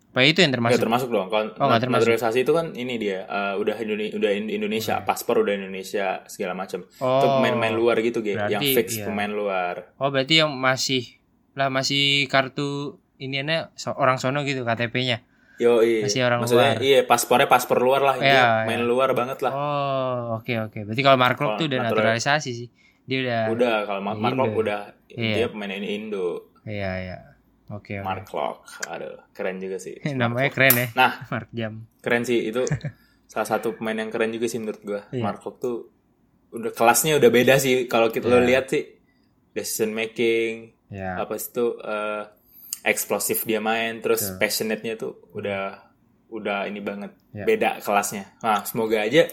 [0.09, 0.81] Apa itu yang termasuk?
[0.81, 1.29] termasuk dong.
[1.29, 2.09] Kalau Oh, termasuk.
[2.09, 6.57] naturalisasi itu kan ini dia eh, udah Indonesia, udah in- Indonesia, paspor udah Indonesia segala
[6.57, 6.81] macam.
[6.81, 7.37] Itu Oh.
[7.37, 8.19] pemain-pemain luar gitu.
[8.19, 9.05] Berarti, Yang fix iya.
[9.05, 9.93] pemain luar.
[9.95, 11.21] Oh berarti yang masih
[11.53, 13.43] lah masih kartu ini
[13.93, 15.21] orang sono gitu KTP-nya.
[15.59, 16.07] Yo, iya.
[16.07, 16.81] Masih orang Maksudnya luar.
[16.81, 18.15] iya, paspornya paspor luar lah.
[18.15, 18.45] Iya, Dia iya.
[18.63, 19.51] main luar banget lah.
[19.51, 20.87] Oh, oke oke.
[20.87, 22.69] Berarti kalau Mark Klok Kalau tuh udah natural- naturalisasi sih.
[23.09, 23.41] Dia udah.
[23.49, 24.43] Udah kalau Mark Mark Indo.
[24.45, 25.33] Lok udah Iya.
[25.35, 26.53] dia pemain ini Indo.
[26.61, 27.17] Iya iya.
[27.67, 27.97] Oke.
[27.99, 28.57] Mark Lok.
[28.87, 29.97] Aduh, keren juga sih.
[30.13, 30.87] Namanya keren ya.
[30.93, 31.89] Nah, Mark Jam.
[31.99, 32.61] keren sih itu
[33.31, 35.01] salah satu pemain yang keren juga sih menurut gua.
[35.09, 35.21] Iya.
[35.21, 35.89] Mark tuh
[36.49, 38.45] udah kelasnya udah beda sih kalau kita lo Iya.
[38.45, 38.85] lihat sih
[39.51, 41.17] decision making Ya.
[41.17, 42.25] apa sih tuh eh,
[42.81, 44.37] eksplosif dia main terus Betul.
[44.39, 45.77] passionate-nya tuh udah
[46.29, 47.45] udah ini banget Ya.
[47.45, 49.29] beda kelasnya nah semoga aja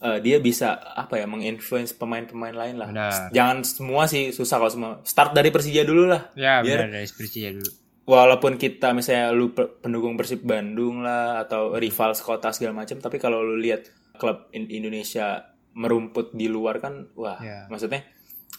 [0.00, 2.88] eh, dia bisa apa ya menginfluence pemain-pemain lain lah.
[2.88, 3.12] Benar.
[3.30, 4.90] Jangan semua sih susah kalau semua.
[5.02, 6.32] Start dari Persija dulu lah.
[6.34, 7.70] Ya Biar- benar dari Persija dulu.
[8.02, 13.16] Walaupun kita misalnya lu pe- pendukung Persib Bandung lah atau rival sekota segala macam, tapi
[13.16, 13.86] kalau lu lihat
[14.16, 17.64] klub in- Indonesia merumput di luar kan, wah, Ya.
[17.66, 18.02] maksudnya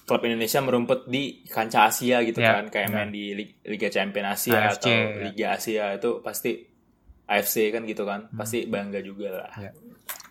[0.01, 2.97] klub Indonesia merumput di kancah Asia gitu Ya, kan, kayak benar.
[2.97, 5.03] main di Lig- Liga Champions Asia AFC, atau ya.
[5.21, 6.51] Liga Asia itu pasti
[7.25, 8.37] AFC kan gitu kan, Hmm.
[8.37, 9.51] pasti bangga juga lah.
[9.59, 9.71] Ya.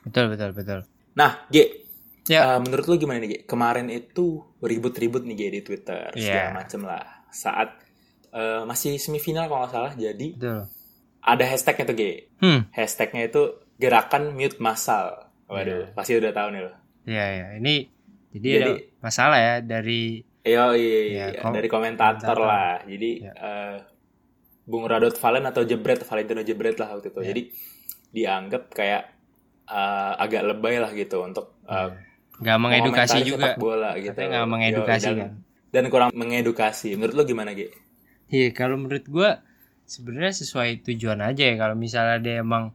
[0.01, 0.81] Betul betul betul.
[1.13, 1.57] Nah, G,
[2.27, 2.55] Ya.
[2.55, 3.37] eh, menurut lu gimana nih G?
[3.43, 6.23] Kemarin itu ribut-ribut nih G di Twitter Iya.
[6.23, 7.05] segala macem lah.
[7.29, 7.69] Saat
[8.31, 10.63] eh, masih semifinal kalau nggak salah, jadi Betul.
[11.21, 12.03] ada hashtagnya tuh G.
[12.39, 12.61] Hmm.
[12.71, 13.43] Hashtagnya itu
[13.75, 15.27] gerakan mute massal.
[15.47, 15.93] Waduh, Iya.
[15.93, 16.73] pasti udah tahu nih lo.
[17.05, 17.91] Ya ya ini
[18.31, 21.41] jadi, Jadi- ada masalah ya dari Iya, iya, Iya, iya.
[21.43, 22.39] kom- dari komentator komentator.
[22.41, 22.75] lah.
[22.87, 23.33] Jadi Iya.
[23.35, 23.77] eh,
[24.63, 27.19] Bung Radot Valen atau Jebret, Valentino Jebret lah waktu itu.
[27.19, 27.27] Iya.
[27.27, 27.43] Jadi
[28.11, 29.03] dianggap kayak
[29.71, 31.95] eh, agak lebay lah gitu untuk eh,
[32.41, 33.55] nggak mengedukasi juga.
[33.55, 34.17] sepak bola gitu.
[34.17, 35.31] Katanya nggak mengedukasi Yo, dan, kan.
[35.71, 36.89] Dan kurang mengedukasi.
[36.99, 37.71] Menurut lo gimana, Ge?
[38.33, 39.45] Iya, kalau menurut gua
[39.85, 42.71] sebenarnya sesuai tujuan aja ya kalau misalnya dia emang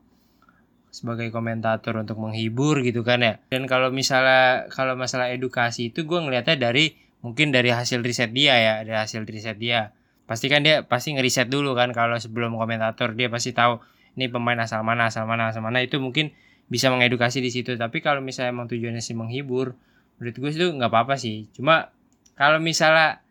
[0.91, 3.33] sebagai komentator untuk menghibur gitu kan ya.
[3.51, 8.55] Dan kalau misalnya kalau masalah edukasi itu gua ngelihatnya dari mungkin dari hasil riset dia
[8.55, 9.91] ya, dari hasil riset dia.
[10.29, 13.81] Pasti kan dia pasti ngeriset dulu kan kalau sebelum komentator dia pasti tahu
[14.15, 16.31] ini pemain asal mana, asal mana, asal mana itu mungkin
[16.71, 17.77] bisa mengedukasi di situ.
[17.77, 19.77] Tapi kalau misalnya emang tujuannya sih menghibur,
[20.17, 21.49] menurut gue itu nggak apa-apa sih.
[21.53, 21.93] Cuma
[22.35, 23.25] kalau misalnya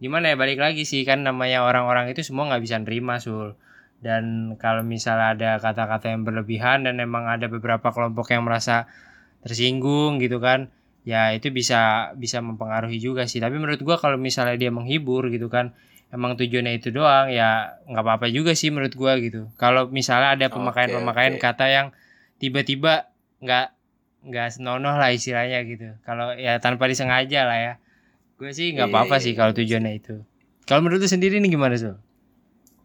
[0.00, 3.52] gimana ya balik lagi sih kan namanya orang-orang itu semua nggak bisa nerima sul
[4.00, 8.88] dan kalau misalnya ada kata-kata yang berlebihan dan emang ada beberapa kelompok yang merasa
[9.44, 10.72] tersinggung gitu kan
[11.04, 15.52] ya itu bisa bisa mempengaruhi juga sih tapi menurut gua kalau misalnya dia menghibur gitu
[15.52, 15.76] kan
[16.08, 20.46] emang tujuannya itu doang ya nggak apa-apa juga sih menurut gua gitu kalau misalnya ada
[20.48, 21.86] pemakaian-pemakaian kata yang
[22.40, 23.66] tiba-tiba nggak
[24.20, 27.72] nggak senonoh lah istilahnya gitu kalau ya tanpa disengaja lah ya
[28.36, 29.38] gue sih nggak Iya, apa-apa iya, sih iya.
[29.38, 30.14] kalau tujuannya itu
[30.64, 31.92] kalau menurut lu sendiri nih gimana sih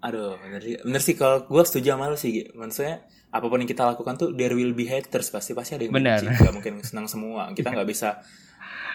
[0.02, 0.78] Aduh, bener sih.
[0.86, 2.46] Bener sih kalau gue setuju sama lu sih.
[2.54, 3.02] Maksudnya
[3.34, 6.22] apa pun yang kita lakukan tuh there will be haters pasti pasti ada yang Benar.
[6.22, 6.46] benci.
[6.46, 7.50] Gak mungkin senang semua.
[7.58, 8.22] Kita nggak bisa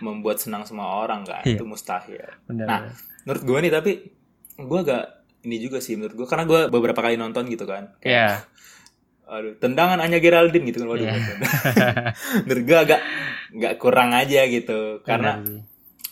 [0.01, 1.42] membuat senang semua orang kan.
[1.42, 2.23] Itu mustahil.
[2.46, 2.81] benar Nah,
[3.27, 3.92] menurut gue nih tapi
[4.57, 5.05] gue agak
[5.42, 7.90] ini juga sih menurut gue karena gue beberapa kali nonton gitu kan.
[8.01, 8.46] ya
[9.31, 10.88] Aduh, tendangan Anya Geraldine gitu kan.
[10.90, 11.14] Waduh, Iya.
[12.45, 13.01] menurut gue agak
[13.51, 14.99] nggak kurang aja gitu.
[15.01, 15.62] Karena sih.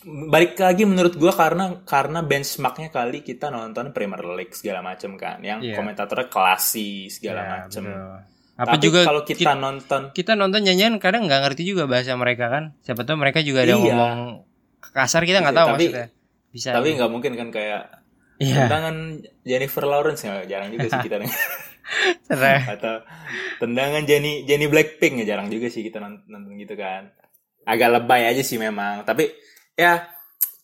[0.01, 5.43] balik lagi menurut gua karena karena benchmarknya kali kita nonton Premier League segala macem kan
[5.43, 5.75] yang Iya.
[5.75, 8.15] komentatornya klasi segala macem betul.
[8.55, 12.47] apa tapi juga kalau kita, nonton kita nonton nyanyian kadang nggak ngerti juga bahasa mereka
[12.47, 13.79] kan siapa tahu mereka juga ada Iya.
[13.81, 14.15] ngomong
[14.89, 16.07] kasar kita nggak tahu Tapi- maksudnya
[16.49, 17.81] bisa tapi nggak mungkin kan kayak
[18.37, 18.95] iya tendangan
[19.43, 21.15] Jennifer Lawrence ya jarang juga sih kita.
[22.25, 22.61] Serah.
[22.77, 23.03] atau
[23.57, 27.09] tendangan Jenny Jenny Blackpink ya jarang juga sih kita nonton, gitu kan.
[27.65, 29.03] Agak lebay aja sih memang.
[29.03, 29.29] Tapi
[29.73, 30.05] ya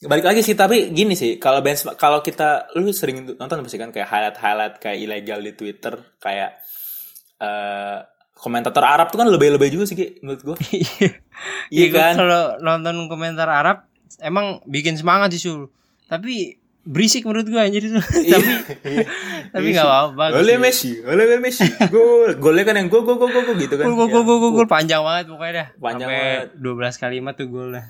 [0.05, 3.89] balik lagi sih tapi gini sih kalau benchmark kalau kita lu sering nonton pasti kan?
[3.89, 6.61] Kayak highlight highlight kayak ilegal di Twitter kayak
[7.41, 7.99] eh
[8.35, 10.55] komentator Arab tuh kan lebay-lebay juga sih Ki, menurut gua.
[10.69, 11.11] Iya
[11.71, 12.13] iya gua kan?
[12.19, 13.87] kalau nonton komentar Arab
[14.19, 15.71] emang bikin semangat sih sul.
[16.05, 17.97] Tapi berisik menurut gua anjir itu
[18.31, 18.45] tapi
[18.85, 19.03] Iya.
[19.49, 20.55] tapi nggak apa-apa Oleh.
[20.55, 23.83] Messi, oleh Messi, gol, golnya kan yang gol, gol, gol, gol, gitu kan.
[23.83, 25.67] Gol, gol, Ya, gol, gol, gol, panjang banget pokoknya dah.
[25.75, 26.93] Panjang Sampai banget.
[26.93, 27.85] 12 kalimat tuh gol dah.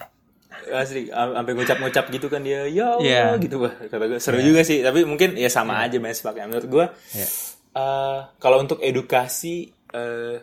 [0.65, 3.23] asli am- sampai ngucap-ngucap gitu kan dia ya Allah, Iya.
[3.37, 6.85] gitu wah kata gue seru juga sih tapi mungkin ya sama aja benchmarknya menurut gue
[7.13, 7.27] Iya.
[7.75, 10.35] eh, kalau untuk edukasi eh,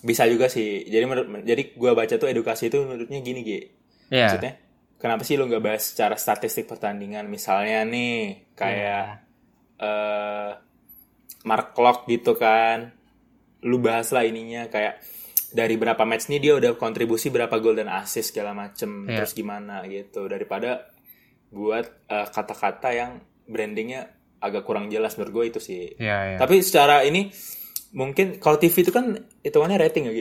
[0.00, 3.60] bisa juga sih jadi menurut jadi gue baca tuh edukasi itu menurutnya gini Gi
[4.10, 4.28] Iya.
[4.28, 4.52] maksudnya
[5.02, 9.26] kenapa sih lu nggak bahas secara statistik pertandingan misalnya nih kayak
[9.76, 10.50] eh
[11.42, 12.94] Mark Klok gitu kan
[13.62, 15.02] lu bahas lah ininya kayak
[15.50, 19.20] dari berapa match nih dia udah kontribusi berapa gol dan assist segala macem Iya.
[19.20, 20.86] terus gimana gitu daripada
[21.50, 24.06] buat eh, kata-kata yang brandingnya
[24.38, 26.36] agak kurang jelas menurut gue itu sih Iya, iya.
[26.38, 27.28] tapi secara ini
[27.92, 29.12] mungkin kalau TV itu kan
[29.44, 30.14] hitungannya rating ya?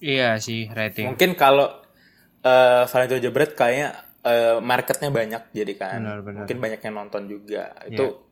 [0.00, 1.12] Iya sih rating.
[1.12, 1.68] Mungkin kalau
[2.40, 3.92] eh Valentino Jebret kayaknya
[4.22, 5.98] eh, marketnya banyak jadi kan.
[6.02, 6.38] Benar, benar.
[6.44, 7.72] Mungkin banyak yang nonton juga.
[7.86, 8.28] Itu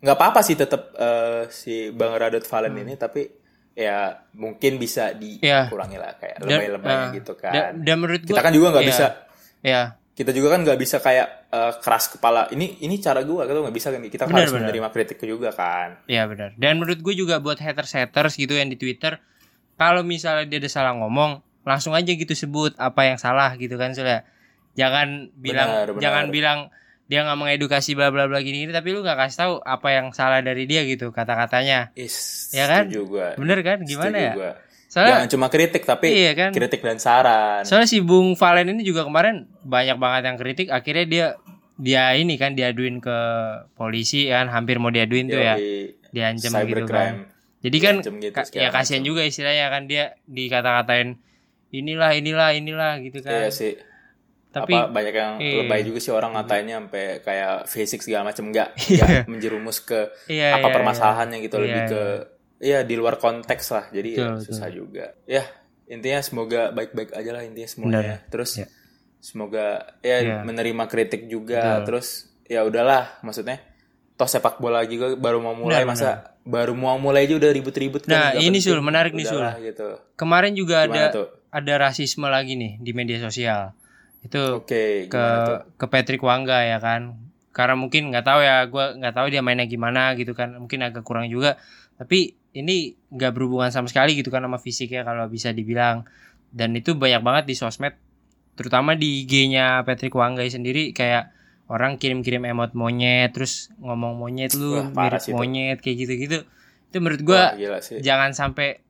[0.00, 3.28] nggak apa-apa sih tetap eh, si Bang Radot Valen ini tapi
[3.70, 5.68] ya mungkin bisa Iya.
[5.70, 7.52] dikurangi lah kayak lebay-lebaynya eh, gitu kan.
[7.52, 9.06] Dan, dan menurut kita gua kan juga nggak iya, bisa
[9.60, 9.82] Iya.
[10.10, 12.48] kita juga kan nggak bisa kayak eh, keras kepala.
[12.50, 14.62] Ini ini cara gua kita nggak bisa kan kita Benar, harus benar.
[14.68, 15.88] menerima kritik juga kan.
[16.04, 16.50] Iya benar.
[16.56, 19.16] Dan menurut gue juga buat haters-haters gitu yang di Twitter,
[19.76, 23.92] kalau misalnya dia ada salah ngomong, langsung aja gitu sebut apa yang salah gitu kan
[23.92, 24.24] sudah.
[24.72, 26.00] Jangan bilang Benar, benar.
[26.00, 26.58] jangan bilang
[27.04, 30.06] dia nggak mengedukasi bla bla bla gini gini tapi lu nggak kasih tahu apa yang
[30.10, 31.90] salah dari dia gitu kata-katanya.
[31.92, 32.86] Is, Ya kan?
[32.86, 33.34] gua.
[33.34, 33.82] Bener kan?
[33.82, 34.34] Gimana Setuju ya?
[34.34, 34.52] gua.
[34.86, 36.50] Soalnya Jangan cuma kritik tapi Iya kan?
[36.50, 37.62] kritik dan saran.
[37.62, 41.26] soalnya si Bung Valen ini juga kemarin banyak banget yang kritik akhirnya dia
[41.76, 43.18] dia ini kan diaduin ke
[43.72, 45.94] polisi kan hampir mau diaduin tuh ya Yoi.
[46.10, 47.24] diancam gitu kan
[47.60, 51.16] jadi kan gitu, ya kasihan juga istilahnya kan dia dikata-katain
[51.70, 53.72] inilah inilah inilah gitu kan Iya sih.
[54.50, 55.54] Tapi apa banyak yang Iya.
[55.62, 60.58] lebay juga sih orang ngatainnya sampai kayak fisik segala macam enggak enggak menjerumus ke iya,
[60.58, 62.02] apa iya, permasalahannya gitu Iya, lebih ke
[62.60, 65.46] iya di luar konteks lah jadi ya, Betul, susah juga ya
[65.86, 68.66] intinya semoga baik-baik aja lah intinya semuanya terus Iya.
[69.18, 69.66] semoga
[70.00, 70.36] ya Iya.
[70.42, 71.86] menerima kritik juga Betul.
[71.86, 72.06] terus
[72.44, 73.62] ya udahlah maksudnya
[74.14, 76.10] toh sepak bola juga baru mau mulai Benar, masa
[76.42, 78.58] baru mau mulai aja udah ribut-ribut kan Nah, ini.
[78.58, 79.40] Sul, menarik nih, Sul.
[79.62, 80.00] Gitu iya.
[80.16, 83.72] kemarin juga gimana ada tuh ada rasisme lagi nih di media sosial
[84.20, 85.58] itu oke ke tuh?
[85.80, 87.16] ke Patrick Wangga ya kan?
[87.50, 90.54] Karena mungkin nggak tahu ya gue nggak tahu dia mainnya gimana gitu kan.
[90.60, 91.56] Mungkin agak kurang juga.
[91.96, 96.04] Tapi ini nggak berhubungan sama sekali gitu kan sama fisiknya kalau bisa dibilang.
[96.50, 97.96] Dan itu banyak banget di sosmed
[98.58, 100.92] terutama di IG-nya Patrick Wangga sendiri.
[100.92, 101.32] Kayak
[101.70, 105.32] orang kirim-kirim emot monyet terus ngomong monyet lu Wah, mirip itu.
[105.32, 106.38] monyet kayak gitu-gitu.
[106.90, 107.42] Itu menurut gue
[108.02, 108.82] jangan sampai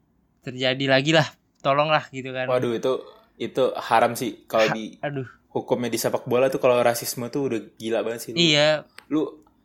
[0.42, 1.28] terjadi lagi lah.
[1.60, 2.48] Tolonglah gitu kan.
[2.48, 7.26] Waduh itu itu haram sih kalau di aduh hukumnya di sepak bola tuh kalau rasisme
[7.26, 8.30] tuh udah gila banget sih.
[8.30, 9.24] Lu, iya lu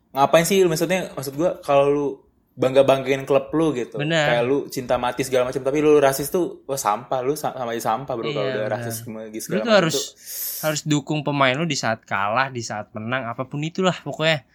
[0.10, 2.08] ngapain sih lu maksudnya maksud gua kalau lu
[2.56, 4.00] bangga banggain klub lu gitu.
[4.00, 4.32] Bener.
[4.32, 7.70] Kayak lu cinta mati segala macam tapi lu rasis tuh wah sampah lu sa- sama
[7.70, 8.72] aja sampah bro kalau Iya, udah bener.
[8.74, 10.08] rasisme gitu lu segala tuh macam harus tuh.
[10.64, 14.48] harus dukung pemain lu di saat kalah di saat menang apa pun itulah pokoknya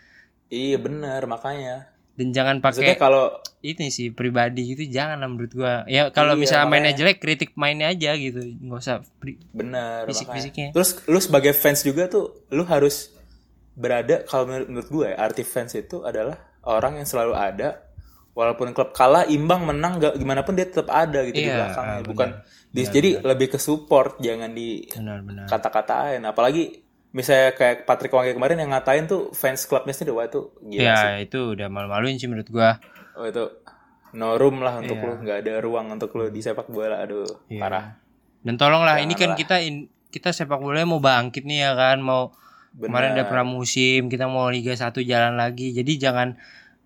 [0.48, 1.89] Iya bener makanya.
[2.20, 6.40] Dan jangan pakai kalau ini sih pribadi gitu jangan lah menurut gua ya kalau Iya,
[6.42, 9.00] misalnya mainnya jelek kritik mainnya aja gitu nggak usah
[9.50, 10.68] bener Fisik-fisiknya.
[10.68, 10.76] makanya.
[10.76, 13.08] Terus lu sebagai fans juga tuh lu harus
[13.72, 17.80] berada kalau menurut, menurut gue ya, arti fans itu adalah orang yang selalu ada
[18.30, 21.94] walaupun klub kalah imbang menang gak gimana pun dia tetap ada gitu di Iya, belakangnya
[21.94, 22.70] ah, bukan benar.
[22.70, 24.84] di- jadi lebih ke support jangan di
[25.46, 26.79] kata-katain apalagi
[27.10, 30.94] misalnya kayak Patrick Wangi kemarin yang ngatain tuh fans klubnya sendiri wah itu gila ya
[30.96, 32.78] sih itu udah malu-maluin sih menurut gua
[33.14, 33.44] oh itu
[34.12, 35.06] no room lah untuk Iya.
[35.08, 37.58] lu nggak ada ruang untuk lu di sepak bola aduh Iya.
[37.58, 37.86] parah
[38.40, 39.38] dan tolonglah ini kan Janganlah.
[39.38, 42.30] kita in- kita sepak bola mau bangkit nih ya kan mau
[42.72, 43.32] kemarin udah Benar.
[43.32, 46.38] pramusim kita mau Liga 1 jalan lagi jadi jangan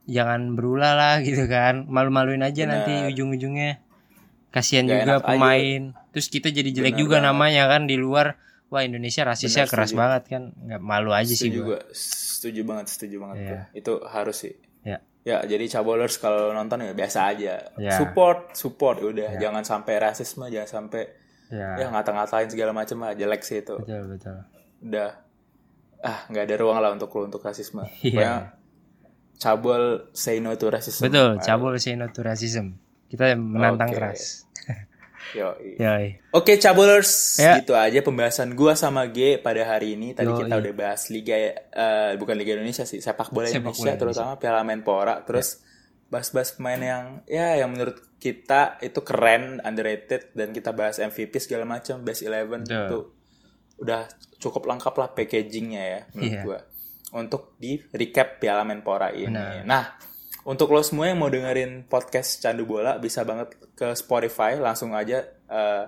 [0.05, 2.73] jangan berulah lah gitu kan malu-maluin aja Benar.
[2.83, 3.81] nanti ujung-ujungnya
[4.51, 5.27] kasihan juga enak aja.
[5.27, 7.29] pemain terus kita jadi jelek Benar juga banget.
[7.29, 8.37] namanya kan di luar
[8.75, 10.01] wah Indonesia rasisnya Benar, keras setuju.
[10.03, 10.43] banget kan.
[10.59, 11.69] Nggak malu aja sih setuju gua.
[11.79, 11.81] gua.
[11.95, 13.47] Setuju banget setuju banget Iya.
[13.47, 13.61] gua.
[13.73, 14.55] itu harus sih.
[14.83, 14.99] Ya.
[15.25, 17.55] ya jadi cabolers kalau nonton ya biasa aja.
[17.79, 17.95] Ya.
[17.95, 19.39] support support udah.
[19.39, 21.07] Jangan sampai rasisme jangan sampai
[21.49, 23.79] ya, ya ngata-ngatain segala macam lah jelek sih itu.
[23.79, 24.37] Betul betul.
[24.83, 25.11] Udah.
[26.05, 27.87] Ah nggak ada ruang lah untuk lu untuk rasisme.
[28.03, 28.11] Iya.
[28.11, 28.35] Pokoknya
[29.35, 31.07] cabul say no to racism.
[31.07, 32.77] Betul cabul say no to racism.
[33.09, 33.97] Kita menantang Oke.
[33.97, 34.45] keras
[35.33, 35.81] yoi.
[35.81, 36.07] Yoi.
[36.31, 37.57] Oke cabulers, Ya.
[37.59, 40.13] gitu aja pembahasan gua sama G pada hari ini.
[40.13, 40.41] Tadi Yoi.
[40.45, 44.33] kita udah bahas liga eh, bukan liga Indonesia sih, sepak bola Sepak Indonesia bola terutama
[44.37, 45.25] Piala Menpora.
[45.25, 45.65] Terus
[46.05, 51.65] bahas-bahas pemain yang ya yang menurut kita itu keren, underrated dan kita bahas MVP segala
[51.65, 52.85] macam, best 11 Betul.
[52.87, 52.99] itu
[53.75, 54.03] udah
[54.39, 56.43] cukup lengkap lah packagingnya ya menurut Iya.
[56.45, 56.61] gua.
[57.15, 59.31] Untuk di recap Piala Menpora ini.
[59.31, 59.63] Benar.
[59.65, 59.85] Nah,
[60.45, 65.25] untuk lo semua yang mau dengerin podcast Candu Bola bisa banget ke Spotify langsung aja
[65.27, 65.85] eh,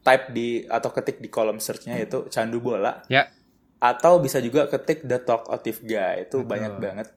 [0.00, 3.04] type di atau ketik di kolom searchnya itu Candu Bola.
[3.06, 3.28] Ya.
[3.76, 7.08] Atau bisa juga ketik The Talkative Guy itu banyak banget.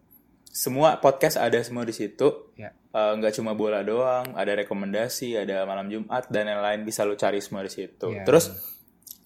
[0.45, 2.51] Semua podcast ada semua di situ.
[2.55, 2.75] Ya.
[2.93, 7.15] Eh, nggak cuma bola doang ada rekomendasi ada malam Jumat dan yang lain bisa lu
[7.15, 8.13] cari semua di situ.
[8.13, 8.21] Ya.
[8.21, 8.53] terus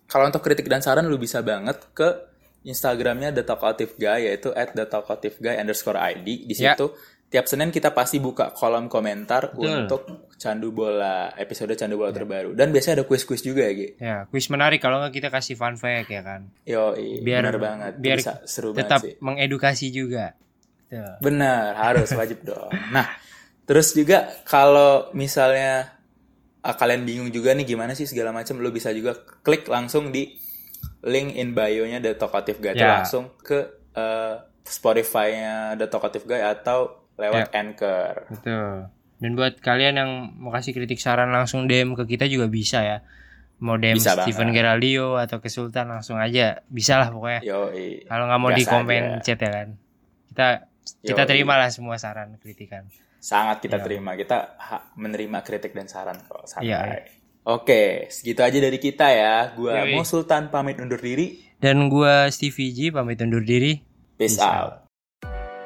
[0.08, 2.08] kalau untuk kritik dan saran lu bisa banget ke
[2.64, 6.74] Instagramnya The Talkative Guy yaitu at The Talkative Guy underscore ID di Ya.
[6.74, 6.96] situ
[7.28, 9.68] tiap Senin kita pasti buka kolom komentar Betul.
[9.84, 10.02] untuk
[10.40, 14.48] Candu Bola episode Candu Bola terbaru dan biasanya ada quiz-quiz juga ya Gi ya kuis
[14.48, 17.94] menarik kalau nggak kita kasih fun fact ya kan Yo, biar benar banget.
[18.00, 19.24] Biar bisa seru tetap banget sih.
[19.24, 20.26] mengedukasi juga
[20.88, 21.20] Tuh.
[21.20, 22.72] Benar, harus wajib dong.
[22.96, 23.12] Nah,
[23.68, 26.00] terus juga kalau misalnya
[26.64, 30.40] ah, kalian bingung juga nih gimana sih segala macam, lu bisa juga klik langsung di
[31.04, 33.04] link in bio-nya The Talkative Guy Ya.
[33.04, 37.60] langsung ke eh, Spotify-nya The Talkative Guy atau lewat Ya.
[37.60, 38.14] Anchor.
[38.30, 38.90] Betul.
[39.18, 43.02] Dan buat kalian yang mau kasih kritik saran langsung DM ke kita juga bisa ya.
[43.58, 44.54] Mau DM Bisa Steven.
[44.54, 46.62] Geraldio atau ke Sultan langsung aja.
[46.68, 47.42] Bisa lah pokoknya.
[48.06, 49.26] Kalau nggak mau di komen aja.
[49.26, 49.68] chat ya kan.
[50.30, 50.48] Kita
[51.04, 51.28] kita Yoi.
[51.28, 52.86] terima lah semua saran kritikan.
[53.18, 53.84] sangat kita Iya.
[53.84, 54.14] terima.
[54.14, 54.38] Kita
[54.94, 56.46] menerima kritik dan saran kok.
[56.46, 56.70] Santai.
[56.70, 56.80] Iya.
[57.44, 59.52] Oke, segitu aja dari kita ya.
[59.52, 59.98] Gua Yoi.
[59.98, 61.42] Mo Sultan pamit undur diri.
[61.58, 63.82] Dan gua Stevie G pamit undur diri.
[64.16, 64.87] Peace, Peace out.